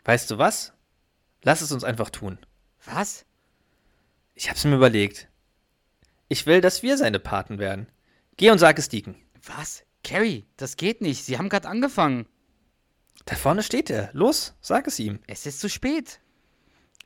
[0.09, 0.73] Weißt du was?
[1.43, 2.39] Lass es uns einfach tun.
[2.87, 3.27] Was?
[4.35, 5.29] Ich hab's mir überlegt.
[6.29, 7.93] Ich will, dass wir seine Paten werden.
[8.39, 9.17] Geh und sag es Deacon.
[9.45, 9.85] Was?
[10.03, 11.27] Carrie, das geht nicht.
[11.27, 12.25] Sie haben gerade angefangen.
[13.27, 14.09] Da vorne steht er.
[14.15, 15.19] Los, sag es ihm.
[15.27, 16.21] Es ist zu spät.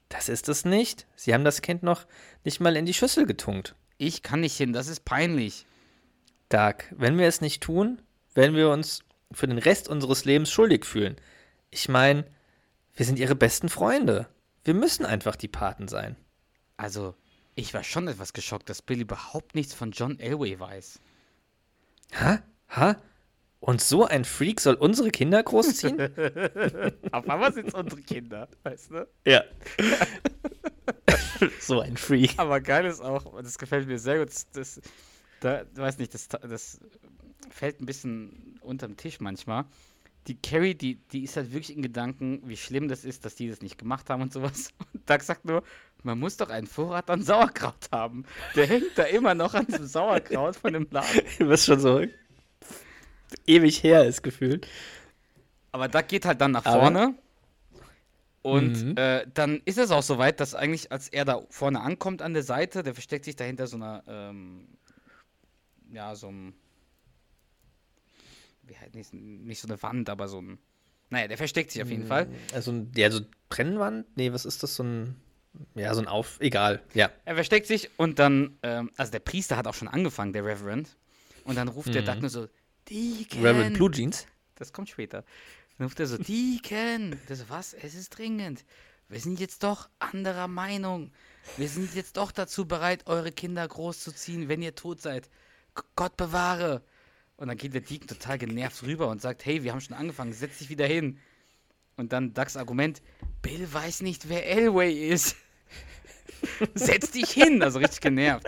[0.08, 1.08] Das ist es nicht.
[1.16, 2.06] Sie haben das Kind noch
[2.44, 3.74] nicht mal in die Schüssel getunkt.
[3.98, 5.66] Ich kann nicht hin, das ist peinlich.
[6.50, 8.00] Doug, wenn wir es nicht tun,
[8.34, 11.16] werden wir uns für den Rest unseres Lebens schuldig fühlen.
[11.72, 12.26] Ich meine,
[12.94, 14.28] wir sind ihre besten Freunde.
[14.64, 16.16] Wir müssen einfach die Paten sein.
[16.76, 17.14] Also,
[17.54, 21.00] ich war schon etwas geschockt, dass Bill überhaupt nichts von John Elway weiß.
[22.14, 22.42] Ha?
[22.70, 22.96] Ha?
[23.60, 26.00] Und so ein Freak soll unsere Kinder großziehen?
[27.12, 29.08] Auf einmal sind es unsere Kinder, weißt du?
[29.24, 29.44] ja.
[31.60, 32.34] so ein Freak.
[32.38, 34.80] Aber geil ist auch, das gefällt mir sehr gut, das,
[35.40, 36.80] da, du weißt nicht, das, das
[37.50, 39.64] fällt ein bisschen unterm Tisch manchmal.
[40.28, 43.48] Die Carrie, die, die ist halt wirklich in Gedanken, wie schlimm das ist, dass die
[43.48, 44.70] das nicht gemacht haben und sowas.
[44.94, 45.64] Und Doug sagt nur,
[46.04, 48.24] man muss doch einen Vorrat an Sauerkraut haben.
[48.54, 51.22] Der hängt da immer noch an diesem Sauerkraut von dem Laden.
[51.48, 52.04] Was schon so
[53.46, 54.68] ewig her ist gefühlt.
[55.72, 57.14] Aber Doug geht halt dann nach Aber- vorne.
[58.42, 58.96] Und Mhm.
[58.96, 62.42] äh, dann ist es auch soweit, dass eigentlich, als er da vorne ankommt an der
[62.42, 64.66] Seite, der versteckt sich dahinter so einer, ähm,
[65.92, 66.52] ja, so ein,
[68.72, 70.58] wie halt nicht, nicht so eine Wand, aber so ein,
[71.10, 72.28] naja, der versteckt sich auf jeden Fall.
[72.54, 74.06] Also, ein- ja, so Brennwand?
[74.16, 74.74] Nee, was ist das?
[74.76, 75.16] So ein.
[75.74, 76.40] Ja, so ein Auf.
[76.40, 76.82] Egal.
[76.94, 77.10] Ja.
[77.26, 80.96] Er versteckt sich und dann, ähm, also der Priester hat auch schon angefangen, der Reverend.
[81.44, 82.06] Und dann ruft der Mhm.
[82.06, 82.48] Doug nur so,
[82.88, 83.42] Deacon.
[83.44, 84.26] Reverend Blue Jeans.
[84.54, 85.24] Das kommt später.
[85.76, 87.18] Dann ruft er so, Deacon.
[87.28, 87.74] Der so, was?
[87.74, 88.64] Es ist dringend.
[89.10, 91.12] Wir sind jetzt doch anderer Meinung.
[91.58, 95.28] Wir sind jetzt doch dazu bereit, eure Kinder großzuziehen, wenn ihr tot seid.
[95.74, 96.80] G Gott bewahre.
[97.42, 100.32] Und dann geht der Deacon total genervt rüber und sagt, hey, wir haben schon angefangen,
[100.32, 101.18] setz dich wieder hin.
[101.96, 103.02] Und dann Ducks Argument,
[103.42, 105.34] Bill weiß nicht, wer Elway ist.
[106.74, 107.60] setz dich hin.
[107.60, 108.46] Also richtig genervt.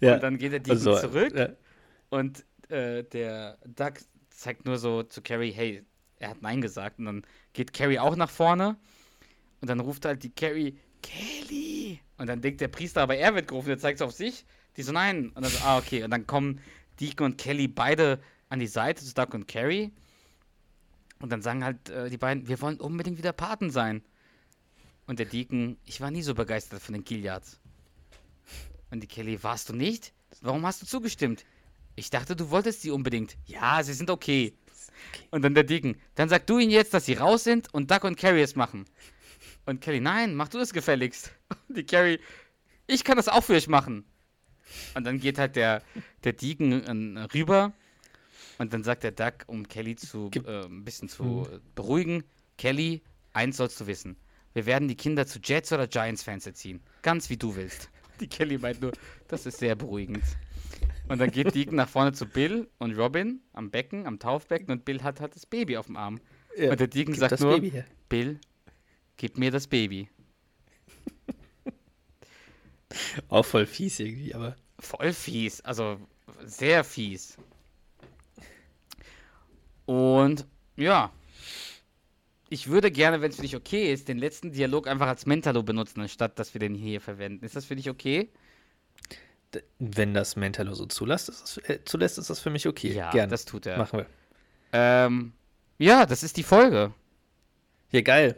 [0.00, 0.16] Ja.
[0.16, 1.34] Und dann geht der Deacon Also, zurück.
[1.34, 1.48] Ja.
[2.10, 3.94] Und äh, der Doug
[4.28, 5.82] zeigt nur so zu Carrie, hey,
[6.18, 6.98] er hat Nein gesagt.
[6.98, 7.22] Und dann
[7.54, 8.76] geht Carrie auch nach vorne.
[9.62, 12.00] Und dann ruft halt die Carrie, Kelly.
[12.18, 14.44] Und dann denkt der Priester, aber er wird gerufen, der zeigt es auf sich.
[14.76, 15.30] Die so, nein.
[15.30, 16.04] Und dann so, ah, okay.
[16.04, 16.60] Und dann kommen
[17.00, 19.92] Deacon und Kelly beide an die Seite zu Doug und Carrie.
[21.20, 24.02] Und dann sagen halt äh, die beiden, wir wollen unbedingt wieder Paten sein.
[25.06, 27.60] Und der Deacon, ich war nie so begeistert von den Gileads.
[28.90, 30.12] Und die Kelly, warst du nicht?
[30.40, 31.44] Warum hast du zugestimmt?
[31.96, 33.36] Ich dachte, du wolltest sie unbedingt.
[33.46, 34.54] Ja, sie sind okay.
[35.30, 38.04] Und dann der Deacon, dann sag du ihnen jetzt, dass sie raus sind und Duck
[38.04, 38.84] und Carrie es machen.
[39.66, 41.32] Und Kelly, nein, mach du das gefälligst.
[41.68, 42.20] Und die Carrie,
[42.86, 44.04] ich kann das auch für euch machen.
[44.94, 45.82] Und dann geht halt der,
[46.24, 47.72] der Deacon äh, rüber
[48.58, 52.24] und dann sagt der Duck, um Kelly zu äh, ein bisschen zu äh, beruhigen,
[52.56, 53.02] Kelly,
[53.32, 54.16] eins sollst du wissen.
[54.52, 56.80] Wir werden die Kinder zu Jets oder Giants-Fans erziehen.
[57.02, 57.90] Ganz wie du willst.
[58.20, 58.92] Die Kelly meint nur,
[59.26, 60.22] das ist sehr beruhigend.
[61.08, 64.84] Und dann geht Deacon nach vorne zu Bill und Robin am Becken, am Taufbecken und
[64.84, 66.20] Bill hat halt das Baby auf dem Arm.
[66.56, 66.70] Ja.
[66.70, 67.60] Und der Deacon sagt nur.
[68.08, 68.38] Bill,
[69.16, 70.08] gib mir das Baby.
[73.28, 74.56] Auch voll fies irgendwie, aber.
[74.78, 75.98] Voll fies, also
[76.44, 77.36] sehr fies.
[79.86, 81.12] Und ja,
[82.48, 85.62] ich würde gerne, wenn es für dich okay ist, den letzten Dialog einfach als Mentalo
[85.62, 87.44] benutzen, anstatt dass wir den hier verwenden.
[87.44, 88.28] Ist das für dich okay?
[89.54, 92.92] D- Wenn das Mentalo so zulässt, ist das, äh, zulässt, ist das für mich okay.
[92.92, 93.30] Ja, Gerne.
[93.30, 93.78] das tut er.
[93.78, 94.06] Machen wir.
[94.72, 95.32] Ähm,
[95.78, 96.92] ja, das ist die Folge.
[97.90, 98.36] Hier, geil.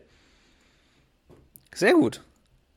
[1.75, 2.23] Sehr gut.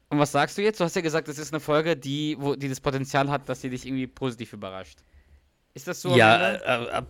[0.10, 0.80] Und was sagst du jetzt?
[0.80, 3.62] Du hast ja gesagt, das ist eine Folge, die, wo, die das Potenzial hat, dass
[3.62, 4.99] sie dich irgendwie positiv überrascht.
[5.76, 6.16] Ist das so?
[6.16, 7.03] ja, äh, äh,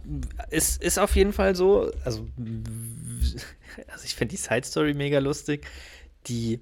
[0.50, 1.92] ist, ist auf jeden Fall so.
[2.04, 2.28] Also,
[3.88, 5.66] also ich finde die Side Story mega lustig.
[6.28, 6.60] Die,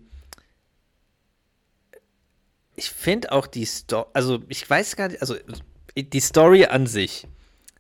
[2.76, 5.36] ich finde auch die Story, also ich weiß gar nicht, also
[5.96, 7.28] die Story an sich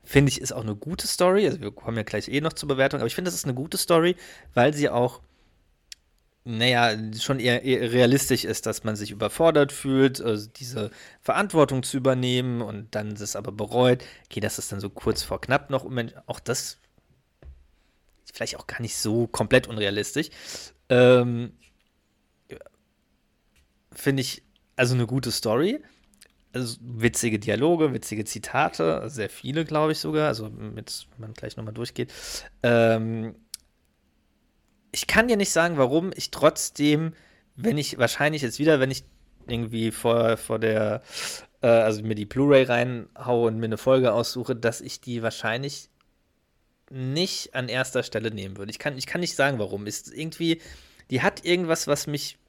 [0.04, 1.46] finde ich ist auch eine gute Story.
[1.46, 3.54] Also wir kommen ja gleich eh noch zur Bewertung, aber ich finde, das ist eine
[3.54, 4.16] gute Story,
[4.54, 5.22] weil sie auch
[6.48, 10.92] naja, schon eher, eher, realistisch ist, dass man sich überfordert fühlt, also diese
[11.22, 14.04] Verantwortung zu übernehmen und dann das aber bereut.
[14.26, 15.86] Okay, das ist dann so kurz vor knapp noch.
[16.26, 16.78] Auch das
[18.34, 20.30] vielleicht auch gar nicht so komplett unrealistisch.
[20.90, 21.52] Ähm,
[23.92, 24.44] Finde ich
[24.76, 25.84] also eine gute Story.
[26.54, 30.28] Also witzige Dialoge, witzige Zitate, sehr viele, glaube ich sogar.
[30.28, 32.14] Also, mit, wenn man gleich nochmal durchgeht.
[32.64, 33.36] Ähm,
[34.98, 37.14] ich kann dir nicht sagen, warum ich trotzdem,
[37.56, 39.04] wenn ich wahrscheinlich jetzt wieder, wenn ich
[39.46, 41.04] irgendwie vor, vor der,
[41.62, 45.92] äh, also mir die Blu-ray reinhaue und mir eine Folge aussuche, dass ich die wahrscheinlich
[46.90, 48.72] nicht an erster Stelle nehmen würde.
[48.72, 49.86] Ich kann, ich kann nicht sagen, warum.
[49.86, 50.62] Ist irgendwie,
[51.12, 52.40] die hat irgendwas, was mich,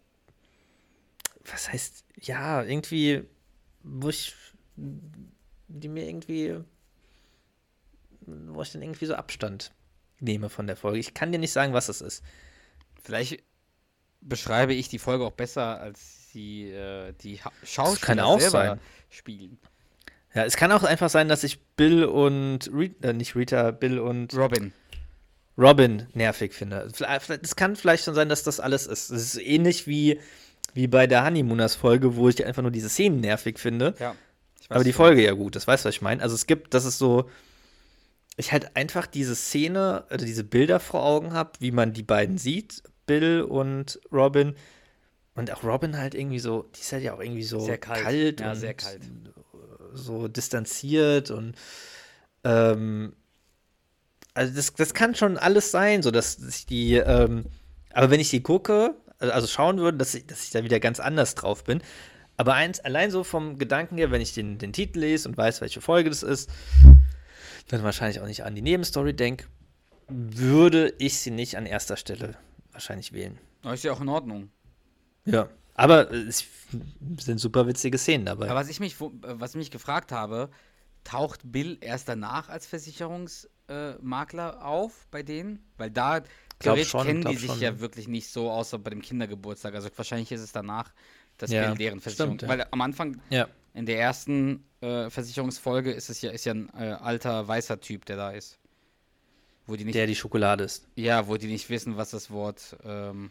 [1.44, 3.24] was heißt, ja, irgendwie,
[3.82, 4.34] wo ich,
[4.76, 6.56] die mir irgendwie,
[8.22, 9.70] wo ich dann irgendwie so Abstand
[10.20, 10.98] nehme von der Folge.
[10.98, 12.22] Ich kann dir nicht sagen, was es ist.
[13.02, 13.42] Vielleicht
[14.20, 18.80] beschreibe ich die Folge auch besser, als sie äh, die ha Schauspieler selber sein.
[19.10, 19.58] spielen.
[20.34, 23.98] Ja, es kann auch einfach sein, dass ich Bill und Rita, äh, nicht Rita, Bill
[23.98, 24.72] und Robin.
[25.56, 26.88] Robin nervig finde.
[27.42, 29.10] Es kann vielleicht schon sein, dass das alles ist.
[29.10, 30.20] Es ist ähnlich wie,
[30.74, 33.94] wie bei der Honeymooners-Folge, wo ich einfach nur diese Szenen nervig finde.
[33.98, 34.14] Ja.
[34.68, 36.22] Aber die Folge ja gut, das weißt du, was ich meine.
[36.22, 37.28] Also es gibt, das ist so,
[38.38, 42.38] ich halt einfach diese Szene, also diese Bilder vor Augen habe, wie man die beiden
[42.38, 44.54] sieht, Bill und Robin.
[45.34, 48.02] Und auch Robin halt irgendwie so, die ist halt ja auch irgendwie so sehr kalt,
[48.02, 49.02] kalt ja, sehr kalt.
[49.92, 51.56] So distanziert und
[52.44, 53.14] ähm,
[54.34, 57.46] also das, das kann schon alles sein, so dass ich die, ähm,
[57.92, 61.00] aber wenn ich die gucke, also schauen würde, dass ich, dass ich da wieder ganz
[61.00, 61.82] anders drauf bin.
[62.36, 65.60] Aber eins, allein so vom Gedanken her, wenn ich den, den Titel lese und weiß,
[65.60, 66.48] welche Folge das ist,
[67.68, 69.46] dann wahrscheinlich auch nicht an die Nebenstory denke,
[70.08, 72.36] würde ich sie nicht an erster Stelle
[72.72, 73.38] wahrscheinlich wählen.
[73.62, 74.50] Das ist ja auch in Ordnung.
[75.24, 76.44] Ja, aber es
[77.18, 78.46] sind super witzige Szenen dabei.
[78.46, 80.50] Aber was ich mich, was ich mich gefragt habe,
[81.04, 85.62] taucht Bill erst danach als Versicherungsmakler äh, auf bei denen?
[85.76, 86.22] Weil da
[86.58, 87.60] theoretisch schon, kennen die sich schon.
[87.60, 89.74] ja wirklich nicht so, außer bei dem Kindergeburtstag.
[89.74, 90.92] Also wahrscheinlich ist es danach,
[91.36, 92.38] dass ja, Bill deren Versicherung.
[92.38, 92.48] Stimmt, ja.
[92.48, 93.48] Weil am Anfang ja.
[93.74, 98.04] In der ersten äh, Versicherungsfolge ist es ja, ist ja ein äh, alter weißer Typ,
[98.04, 98.58] der da ist.
[99.66, 100.86] Wo die nicht, der die Schokolade ist.
[100.96, 103.30] Ja, wo die nicht wissen, was das Wort ähm,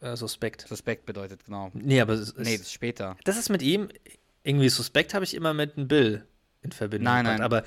[0.00, 0.66] äh, Suspekt.
[0.68, 1.70] Suspekt bedeutet, genau.
[1.74, 3.16] Nee, aber es, nee, das ist später.
[3.24, 3.88] Das ist mit ihm,
[4.42, 6.26] irgendwie Suspekt habe ich immer mit einem Bill
[6.62, 7.12] in Verbindung.
[7.12, 7.40] Nein, nein.
[7.42, 7.64] Aber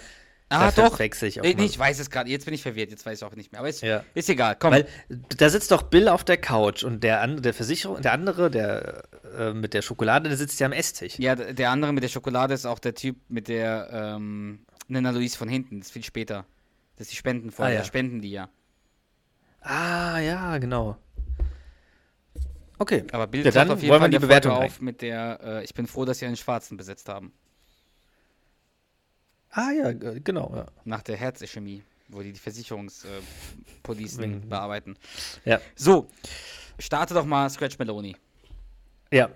[0.50, 1.00] Ah, doch.
[1.00, 2.30] Wechsel ich, auch ich, weiß es gerade.
[2.30, 2.92] Jetzt bin ich verwirrt.
[2.92, 3.60] Jetzt weiß ich auch nicht mehr.
[3.60, 4.04] Aber ist, ja.
[4.14, 4.56] ist egal.
[4.60, 4.74] Komm.
[4.74, 9.04] Weil da sitzt doch Bill auf der Couch und der, der Versicherung, der andere, der
[9.38, 11.18] äh, mit der Schokolade, der sitzt ja am Esstisch.
[11.18, 15.36] Ja, der andere mit der Schokolade ist auch der Typ mit der ähm, Nina Louise
[15.38, 15.80] von hinten.
[15.80, 16.46] Das ist viel später.
[16.98, 17.72] Das ist die Spendenfolge.
[17.72, 17.84] Ah, ja.
[17.84, 18.50] Spenden die ja.
[19.62, 20.98] Ah, ja, genau.
[22.78, 23.04] Okay.
[23.12, 25.64] Aber Bill ja, dann auf jeden wollen Fall wir die Bewertung auf mit der äh,
[25.64, 27.34] Ich bin froh, dass sie einen Schwarzen besetzt haben.
[29.56, 30.52] Ah ja, genau.
[30.54, 30.66] Ja.
[30.84, 34.98] Nach der Herzischemie, wo die die Versicherungspolicen äh, bearbeiten.
[35.46, 35.62] Ja.
[35.76, 36.10] So,
[36.78, 38.18] starte doch mal Scratch Meloni.
[39.12, 39.30] Ja.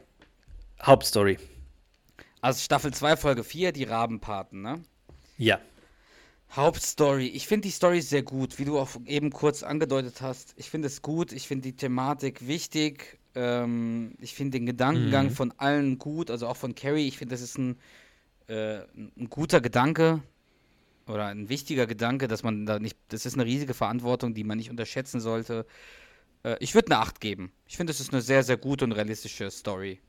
[0.81, 1.39] Hauptstory.
[2.41, 4.83] Also Staffel 2, Folge 4, die Rabenpaten, ne?
[5.37, 5.61] Ja.
[6.51, 7.27] Hauptstory.
[7.27, 10.53] Ich finde die Story sehr gut, wie du auch eben kurz angedeutet hast.
[10.57, 13.19] Ich finde es gut, ich finde die Thematik wichtig.
[13.35, 15.31] Ähm, ich finde den Gedankengang mhm.
[15.31, 17.07] von allen gut, also auch von Carrie.
[17.07, 17.77] Ich finde, das ist ein
[18.49, 20.21] äh, ein guter Gedanke
[21.07, 24.57] oder ein wichtiger Gedanke, dass man da nicht, das ist eine riesige Verantwortung, die man
[24.57, 25.65] nicht unterschätzen sollte.
[26.43, 27.51] Äh, ich würde eine 8 geben.
[27.67, 29.99] Ich finde, es ist eine sehr, sehr gute und realistische Story.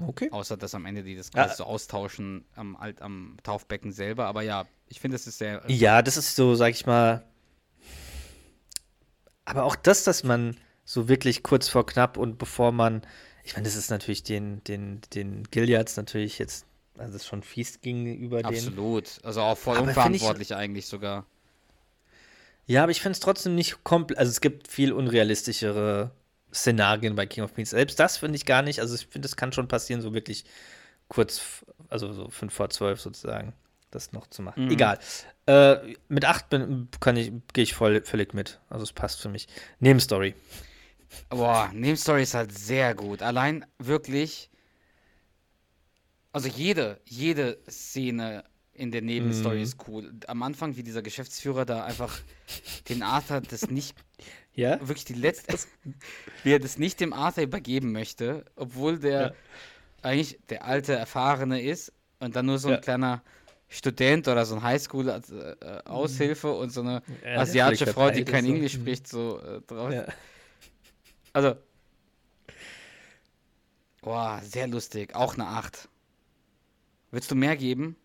[0.00, 0.28] Okay.
[0.30, 1.48] Außer dass am Ende die das ja.
[1.48, 4.26] so austauschen am, am Taufbecken selber.
[4.26, 5.64] Aber ja, ich finde, es ist sehr.
[5.68, 7.24] Äh, ja, das ist so, sag ich mal.
[9.44, 13.02] Aber auch das, dass man so wirklich kurz vor knapp und bevor man.
[13.42, 16.66] Ich meine, das ist natürlich den, den, den Gileads natürlich jetzt
[16.98, 18.56] also es ist schon fies gegenüber Absolut.
[18.56, 18.68] denen.
[18.68, 19.24] Absolut.
[19.24, 21.26] Also auch voll aber unverantwortlich ich, eigentlich sogar.
[22.66, 24.18] Ja, aber ich finde es trotzdem nicht komplett.
[24.18, 26.10] Also es gibt viel unrealistischere
[26.52, 27.70] Szenarien bei King of Queens.
[27.70, 28.80] Selbst das finde ich gar nicht.
[28.80, 30.44] Also ich finde, das kann schon passieren, so wirklich
[31.08, 33.52] kurz, also so 5 vor 12 sozusagen,
[33.90, 34.64] das noch zu machen.
[34.64, 34.70] Mhm.
[34.72, 34.98] Egal.
[35.46, 38.60] Äh, mit 8 ich, gehe ich voll, völlig mit.
[38.68, 39.46] Also es passt für mich.
[39.78, 40.34] Nebenstory.
[41.28, 43.22] Boah, Nebenstory ist halt sehr gut.
[43.22, 44.50] Allein wirklich
[46.36, 49.62] also jede, jede Szene in der Nebenstory Mhm.
[49.62, 50.12] ist cool.
[50.26, 52.14] Am Anfang, wie dieser Geschäftsführer da einfach
[52.90, 53.96] den Arthur das nicht,
[54.54, 54.78] Ja?
[54.86, 55.56] wirklich die letzte,
[56.44, 59.32] wie er das nicht dem Arthur übergeben möchte, obwohl der Ja.
[60.02, 62.80] eigentlich der alte Erfahrene ist und dann nur so ein Ja.
[62.80, 63.22] kleiner
[63.70, 68.54] Student oder so ein Highschool-Aushilfe und so eine Ja, asiatische Frau, die kein ist, so.
[68.54, 68.80] Englisch Mhm.
[68.82, 69.94] spricht, so äh, drauf.
[71.32, 71.56] Also,
[74.02, 75.14] boah, sehr lustig.
[75.14, 75.88] Auch eine 8.
[77.10, 77.96] Würdest du mehr geben?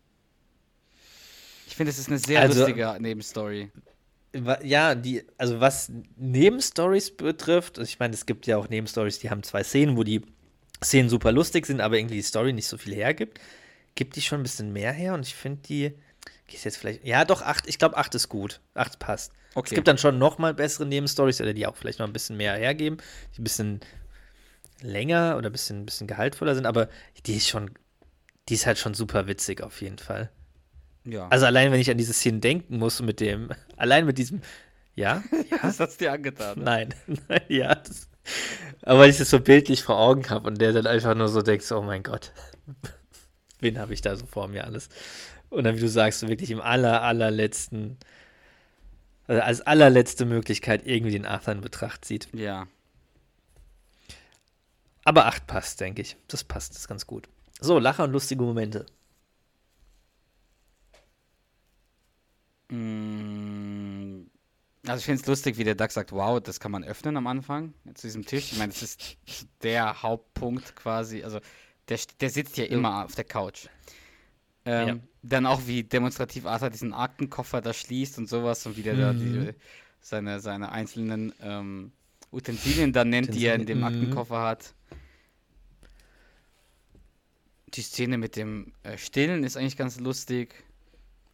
[1.67, 3.71] Ich finde, es ist eine sehr Also- lustige Nebenstory.
[4.63, 9.29] Ja, die, also was Nebenstories betrifft, also ich meine, es gibt ja auch Nebenstories, die
[9.29, 10.21] haben zwei Szenen, wo die
[10.81, 13.39] Szenen super lustig sind, aber irgendwie die Story nicht so viel hergibt.
[13.95, 15.91] Gibt die schon ein bisschen mehr her und ich finde die,
[16.51, 18.61] ist jetzt vielleicht, ja doch, acht, ich glaube, acht ist gut.
[18.73, 19.33] Acht passt.
[19.53, 19.69] Okay.
[19.71, 22.37] Es gibt dann schon noch mal bessere Nebenstories, oder die auch vielleicht noch ein bisschen
[22.37, 22.97] mehr hergeben,
[23.35, 23.79] die ein bisschen
[24.81, 26.87] länger oder ein bisschen, ein bisschen gehaltvoller sind, aber
[27.25, 27.71] die ist schon,
[28.51, 30.29] die ist halt schon super witzig auf jeden Fall.
[31.05, 31.29] Ja.
[31.29, 34.41] Also allein, wenn ich an diese Szene denken muss mit dem, allein mit diesem,
[34.93, 36.59] ja, ja, das hat's dir angetan.
[36.59, 36.65] ne?
[36.65, 36.93] nein,
[37.29, 38.09] nein, ja, das,
[38.81, 41.41] aber weil ich das so bildlich vor Augen habe und der dann einfach nur so
[41.41, 42.33] denkt, oh mein Gott,
[43.61, 44.89] wen habe ich da so vor mir alles?
[45.49, 47.97] Und dann, wie du sagst, so wirklich im aller, allerletzten,
[49.27, 52.27] also als allerletzte Möglichkeit irgendwie den Arthur in Betracht zieht.
[52.33, 52.67] Ja.
[55.05, 56.17] Aber acht passt, denke ich.
[56.27, 57.29] Das passt, das ist ganz gut.
[57.61, 58.85] So, Lacher und lustige Momente.
[62.69, 64.25] Mm,
[64.87, 67.27] Also ich finde es lustig, wie der Duck sagt, wow, das kann man öffnen am
[67.27, 68.51] Anfang zu diesem Tisch.
[68.51, 69.17] Ich meine, das ist
[69.63, 71.23] der Hauptpunkt quasi.
[71.23, 71.39] Also
[71.89, 73.67] der, der sitzt ja immer auf der Couch.
[74.65, 74.97] Ähm, Ja.
[75.23, 79.13] Dann auch wie demonstrativ Arthur diesen Aktenkoffer da schließt und sowas und wie der da
[79.13, 79.17] Mhm.
[79.19, 79.53] die,
[80.01, 81.91] seine, seine einzelnen ähm,
[82.31, 83.83] Utensilien dann nennt, die er in dem Utensilien, mhm.
[83.83, 84.73] Aktenkoffer hat.
[87.73, 90.53] Die Szene mit dem äh, Stillen ist eigentlich ganz lustig.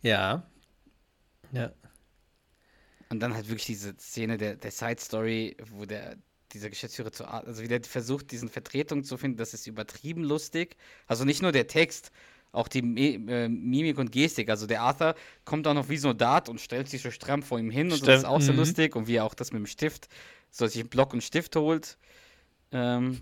[0.01, 0.43] Ja.
[1.51, 1.71] Ja.
[3.09, 6.17] Und dann halt wirklich diese Szene der, der Side Story, wo der
[6.53, 10.77] dieser Geschäftsführer zu also wie der versucht, diesen Vertretung zu finden, das ist übertrieben lustig.
[11.05, 12.11] Also nicht nur der Text,
[12.51, 14.49] auch die äh, Mimik und Gestik.
[14.49, 15.15] Also der Arthur
[15.45, 17.91] kommt auch noch wie so ein Dart und stellt sich so stramm vor ihm hin
[17.91, 18.59] und so, das ist Stimmt, auch sehr mhm.
[18.59, 18.95] lustig.
[18.95, 20.07] Und wie er auch das mit dem Stift,
[20.49, 21.97] so sich einen Block und Stift holt.
[22.71, 23.21] Ähm,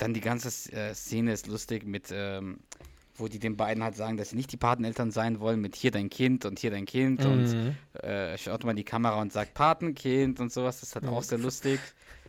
[0.00, 2.60] Dann die ganze äh, Szene ist lustig mit, ähm,
[3.16, 5.90] wo die den beiden halt sagen, dass sie nicht die Pateneltern sein wollen, mit hier
[5.90, 7.76] dein Kind und hier dein Kind und Mhm.
[8.02, 10.80] äh, schaut mal in die Kamera und sagt Patenkind und sowas.
[10.80, 11.80] Das ist halt auch sehr lustig.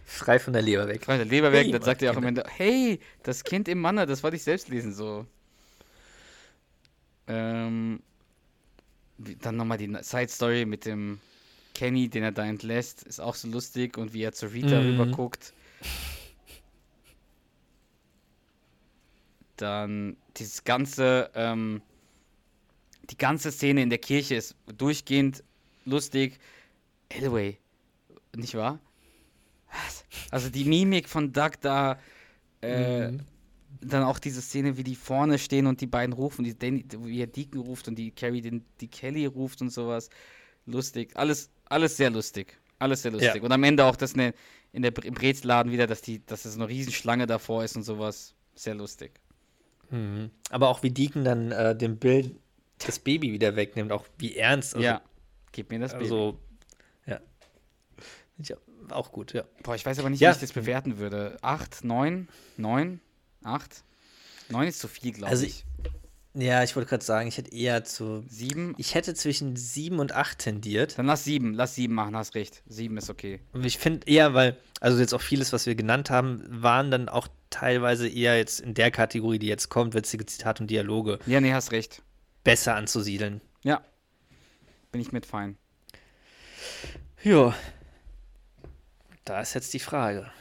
[0.05, 1.05] Frei von der Leber weg.
[1.05, 2.25] Frei der Leber weg, Hey, dann sagt er auch am.
[2.25, 5.25] Ende, hey, das Kind im Manne, das wollte ich selbst lesen, so.
[7.27, 8.01] Ähm,
[9.41, 11.21] dann nochmal die Side Story mit dem
[11.73, 14.87] Kenny, den er da entlässt, ist auch so lustig und wie er zu Rita Mhm.
[14.87, 15.07] rüber
[19.61, 21.81] Dann dieses ganze, ähm,
[23.09, 25.43] die ganze Szene in der Kirche ist durchgehend
[25.85, 26.39] lustig.
[27.09, 27.57] Elway,
[28.35, 28.79] nicht wahr?
[29.71, 30.03] Was?
[30.31, 31.99] Also die Mimik von Doug da,
[32.61, 33.21] äh, Mhm.
[33.81, 37.19] dann auch diese Szene, wie die vorne stehen und die beiden rufen, die Danny, wie
[37.21, 40.09] er Deacon ruft und die Carrie den, die Kelly ruft und sowas.
[40.65, 41.15] Lustig.
[41.15, 42.57] Alles, alles sehr lustig.
[42.79, 43.35] Alles sehr lustig.
[43.35, 43.41] Ja.
[43.43, 44.33] Und am Ende auch das ne,
[44.71, 47.83] in der Bre- im Brezladen wieder, dass die, dass es eine Riesenschlange davor ist und
[47.83, 48.33] sowas.
[48.55, 49.20] Sehr lustig.
[49.91, 50.31] Mhm.
[50.49, 52.35] Aber auch wie Deacon dann äh, dem Bild
[52.79, 54.73] das Baby wieder wegnimmt, auch wie ernst.
[54.75, 55.01] Also, ja.
[55.51, 56.05] Gib mir das Baby.
[56.05, 56.39] Also,
[57.05, 57.19] ja.
[58.39, 58.55] ja.
[58.89, 59.43] Auch gut, ja.
[59.63, 60.29] Boah, ich weiß aber nicht, Ja.
[60.29, 61.37] wie ich das bewerten würde.
[61.41, 62.27] Acht, neun,
[62.57, 62.99] neun,
[63.43, 63.83] acht.
[64.49, 65.63] Neun ist zu viel, glaube Also ich.
[66.33, 68.23] Ja, ich wollte gerade sagen, ich hätte eher zu.
[68.29, 68.73] Sieben.
[68.77, 70.97] Ich hätte zwischen sieben und acht tendiert.
[70.97, 71.53] Dann lass sieben.
[71.53, 72.63] Lass sieben machen, hast recht.
[72.67, 73.41] Sieben ist okay.
[73.51, 77.09] Und ich finde eher, weil, also jetzt auch vieles, was wir genannt haben, waren dann
[77.09, 81.41] auch teilweise eher jetzt in der Kategorie, die jetzt kommt, witzige Zitate und Dialoge, Ja,
[81.41, 82.01] nee, hast recht.
[82.45, 83.41] besser anzusiedeln.
[83.63, 83.81] Ja.
[84.93, 85.57] Bin ich mit fein.
[87.23, 87.53] Ja.
[89.25, 90.31] Da ist jetzt die Frage.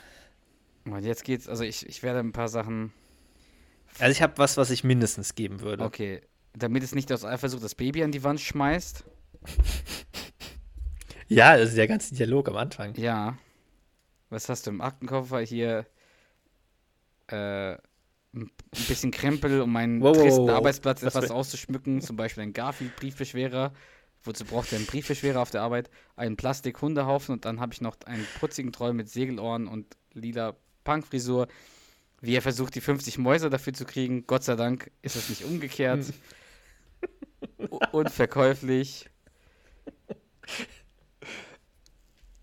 [0.84, 2.92] Und jetzt geht's, also ich, ich werde ein paar Sachen.
[3.98, 5.84] Also ich habe was, was ich mindestens geben würde.
[5.84, 6.22] Okay.
[6.52, 9.04] Damit es nicht aus Eifersucht das Baby an die Wand schmeißt.
[11.28, 12.94] Ja, das ist der ganze Dialog am Anfang.
[12.96, 13.38] Ja.
[14.30, 15.86] Was hast du im Aktenkoffer hier?
[17.28, 17.76] Äh,
[18.32, 18.50] ein
[18.88, 20.50] bisschen Krempel, um meinen Wow, tristen wow.
[20.50, 22.00] Arbeitsplatz Was etwas auszuschmücken.
[22.00, 23.72] Zum Beispiel ein Garfield-Briefbeschwerer.
[24.22, 25.90] Wozu braucht er einen Briefbeschwerer auf der Arbeit?
[26.16, 31.48] Einen Plastik-Hundehaufen und dann habe ich noch einen putzigen Troll mit Segelohren und lila Punkfrisur
[32.20, 34.26] wie er versucht, die 50 Mäuse dafür zu kriegen.
[34.26, 36.04] Gott sei Dank ist es nicht umgekehrt.
[36.04, 37.68] Hm.
[37.92, 39.08] Unverkäuflich.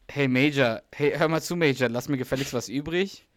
[0.10, 3.28] Hey Major, hey, hör mal zu, Major, lass mir gefälligst was übrig.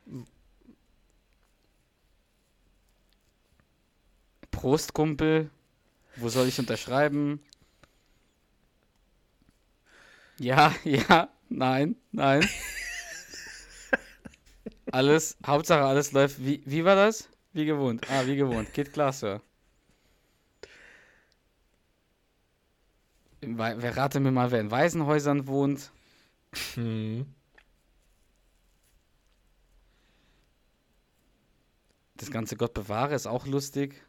[4.50, 5.50] Prost, Kumpel.
[6.16, 7.40] Wo soll ich unterschreiben?
[10.38, 12.48] Ja, ja, nein, nein
[14.92, 16.44] alles, Hauptsache alles läuft.
[16.44, 17.28] Wie, wie war das?
[17.52, 18.08] Wie gewohnt.
[18.10, 18.72] Ah, wie gewohnt.
[18.72, 19.40] Geht klar, Sir.
[23.40, 25.90] Wer rate mir mal, wer in Waisenhäusern wohnt?
[26.74, 27.26] Hm.
[32.16, 34.04] Das ganze Gott bewahre ist auch lustig.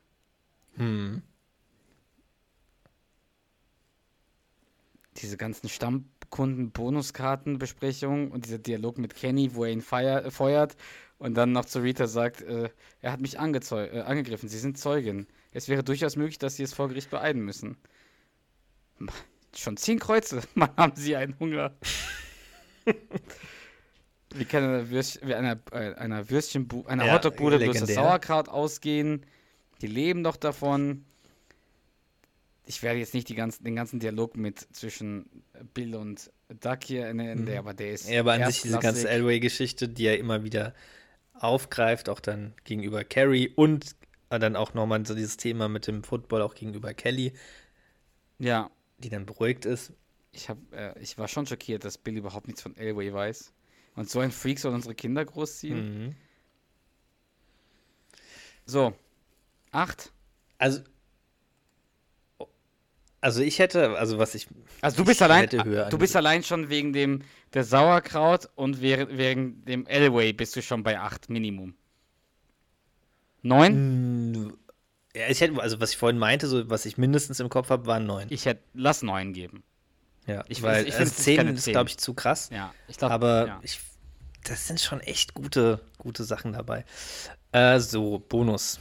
[0.76, 1.22] Hm.
[5.18, 5.70] Diese ganzen
[6.32, 10.76] Stammkunden-Bonuskartenbesprechungen und dieser Dialog mit Kenny, wo er ihn feier, feuert
[11.18, 12.70] und dann noch zu Rita sagt, äh,
[13.02, 15.28] er hat mich äh, angegriffen, sie sind Zeugin.
[15.52, 17.78] Es wäre durchaus möglich, dass sie es vor Gericht beeiden müssen.
[19.56, 21.76] Schon zehn Kreuze, Mann, haben sie einen Hunger.
[24.34, 27.94] Wie kann einer, Würst, wie einer, äh, einer Würstchenbude, einer Ja, Hotdogbude bloß das.
[27.94, 29.26] Sauerkraut ausgehen?
[29.82, 31.04] Die leben doch davon.
[32.66, 37.46] Ich werde jetzt nicht ganzen, den ganzen Dialog mit zwischen Bill und Duck hier nennen,
[37.46, 38.10] der, aber der ist.
[38.10, 39.10] Ja, aber an sich diese ganze.
[39.10, 40.74] Elway-Geschichte, die er immer wieder
[41.34, 43.96] aufgreift, auch dann gegenüber Carrie und
[44.30, 47.34] dann auch nochmal so dieses Thema mit dem Football auch gegenüber Kelly,
[48.40, 49.92] Ja, die dann beruhigt ist.
[50.32, 53.52] ich, hab, äh, ich war schon schockiert, dass Bill überhaupt nichts von Elway weiß.
[53.96, 56.06] Und so ein Freak soll unsere Kinder großziehen.
[56.08, 56.16] Mhm.
[58.66, 58.94] So.
[59.72, 60.12] Acht.
[60.58, 60.82] Also,
[63.22, 64.48] also ich hätte, also was ich,
[64.82, 67.22] Also du bist Ich allein, du bist allein schon wegen dem
[67.54, 71.76] der Sauerkraut und wegen, wegen dem Elway bist du schon bei 8 Minimum.
[73.44, 73.74] 9?
[73.74, 74.58] Hm,
[75.16, 77.86] ja, ich hätte, also was ich vorhin meinte, so was ich mindestens im Kopf habe,
[77.86, 78.28] waren neun.
[78.30, 79.64] Ich hätte, lass 9 geben.
[80.28, 82.50] Ja, ich- weil ich ich, also es ist glaube ich, zu krass.
[82.52, 83.14] Ja, ich glaube.
[83.14, 83.60] aber ja.
[83.64, 83.80] ich,
[84.44, 86.86] das sind schon echt gute, gute Sachen dabei.
[87.52, 88.80] Äh, so, Bonus.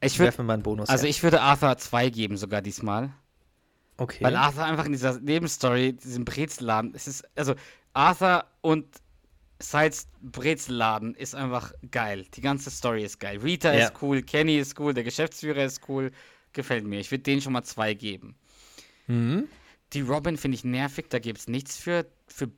[0.00, 0.88] ich Werfen wir mal einen Bonus.
[0.88, 1.10] also her.
[1.10, 3.12] ich würde Arthur 2 geben sogar diesmal.
[3.98, 4.22] Okay.
[4.24, 7.54] Weil Arthur einfach in dieser Nebenstory, diesem Brezelladen, es ist, also
[7.92, 8.86] Arthur und
[9.60, 12.26] Sides Brezelladen ist einfach geil.
[12.34, 13.38] Die ganze Story ist geil.
[13.38, 13.86] Rita Ja.
[13.86, 16.10] ist cool, Kenny ist cool, der Geschäftsführer ist cool.
[16.52, 17.00] Gefällt mir.
[17.00, 18.34] Ich würde denen schon mal zwei geben.
[19.06, 19.48] Mhm.
[19.92, 22.50] Die Robin finde ich nervig, da gibt es nichts für, für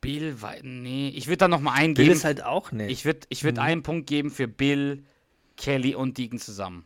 [0.00, 2.16] Bill, weil, nee, ich würde da noch mal einen Bill geben.
[2.16, 2.90] ist halt auch nicht.
[2.90, 3.62] ich würde ich würd Mhm.
[3.62, 5.04] einen Punkt geben für Bill,
[5.56, 6.84] Kelly und Deacon zusammen.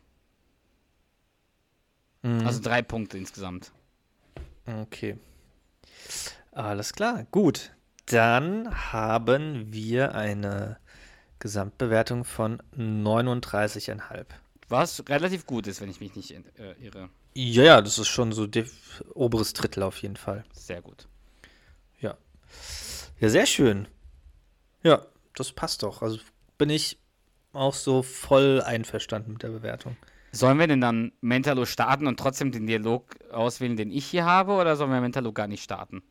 [2.22, 2.46] Mhm.
[2.46, 3.72] Also drei Punkte insgesamt.
[4.66, 5.18] Okay.
[6.52, 7.72] Alles klar, gut.
[8.06, 10.78] Dann haben wir eine
[11.38, 14.26] Gesamtbewertung von 39,5.
[14.68, 17.10] Was relativ gut ist, wenn ich mich nicht äh, irre.
[17.34, 18.46] Ja, ja, das ist schon so
[19.14, 20.44] oberes Drittel auf jeden Fall.
[20.52, 21.08] Sehr gut.
[22.00, 22.16] Ja.
[23.18, 23.88] Ja, sehr schön.
[24.82, 26.02] Ja, das passt doch.
[26.02, 26.18] Also
[26.58, 26.98] bin ich
[27.52, 29.96] auch so voll einverstanden mit der Bewertung.
[30.32, 34.52] Sollen wir denn dann Mentalo starten und trotzdem den Dialog auswählen, den ich hier habe,
[34.52, 36.02] oder sollen wir Mentalo gar nicht starten?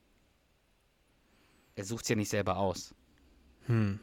[1.75, 2.93] Er sucht es ja nicht selber aus.
[3.65, 3.99] Hm.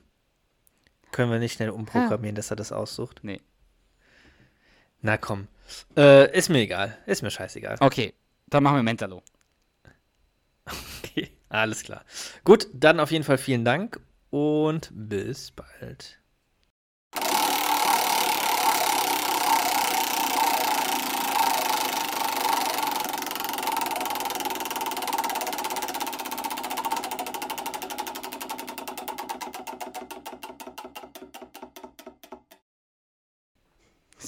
[1.13, 3.21] Können wir nicht schnell umprogrammieren, dass er das aussucht?
[3.23, 3.41] Nee.
[5.01, 5.47] Na komm.
[5.97, 6.99] Äh, ist mir egal.
[7.07, 7.77] Ist mir scheißegal.
[7.79, 8.13] Okay,
[8.49, 9.23] dann machen wir Mentalo.
[11.03, 12.05] Okay, alles klar.
[12.45, 13.99] Gut, dann auf jeden Fall vielen Dank
[14.31, 16.18] und bis bald.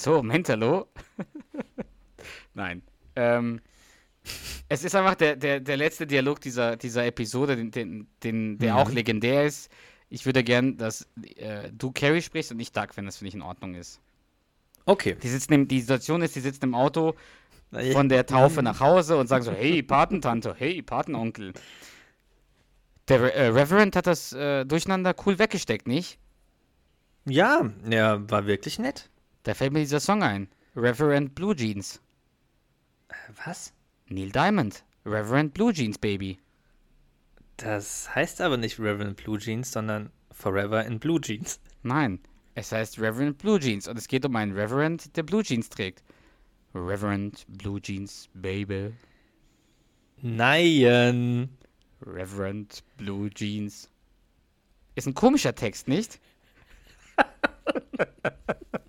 [0.01, 0.87] So, Mentalo.
[2.55, 2.81] Nein.
[3.15, 3.61] Ähm,
[4.67, 8.73] es ist einfach der, der, der letzte Dialog dieser, dieser Episode, den, den, den, der
[8.73, 8.79] Mhm.
[8.79, 9.71] auch legendär ist.
[10.09, 13.35] Ich würde gern, dass äh, du Carrie sprichst und ich Doug, wenn das für dich
[13.35, 14.01] in Ordnung ist.
[14.85, 15.15] Okay.
[15.21, 17.13] Die, sitzen im, die Situation ist, die sitzen im Auto
[17.93, 21.53] von der Taufe nach Hause und sagen so, hey, Patentante, hey, Patenonkel.
[23.07, 26.17] Der Re äh, Reverend hat das äh, Durcheinander cool weggesteckt, nicht?
[27.25, 29.10] Ja, er war wirklich nett.
[29.43, 30.47] Da fällt mir dieser Song ein.
[30.75, 31.99] Reverend Blue Jeans.
[33.43, 33.73] Was?
[34.07, 34.83] Neil Diamond.
[35.05, 36.37] Reverend Blue Jeans, Baby.
[37.57, 41.59] Das heißt aber nicht Reverend Blue Jeans, sondern Forever in Blue Jeans.
[41.83, 42.19] Nein,
[42.55, 46.03] es heißt Reverend Blue Jeans und es geht um einen Reverend, der Blue Jeans trägt.
[46.73, 48.93] Reverend Blue Jeans, Baby.
[50.21, 51.49] Nein.
[52.05, 53.89] Reverend Blue Jeans.
[54.95, 56.19] Ist ein komischer Text, nicht?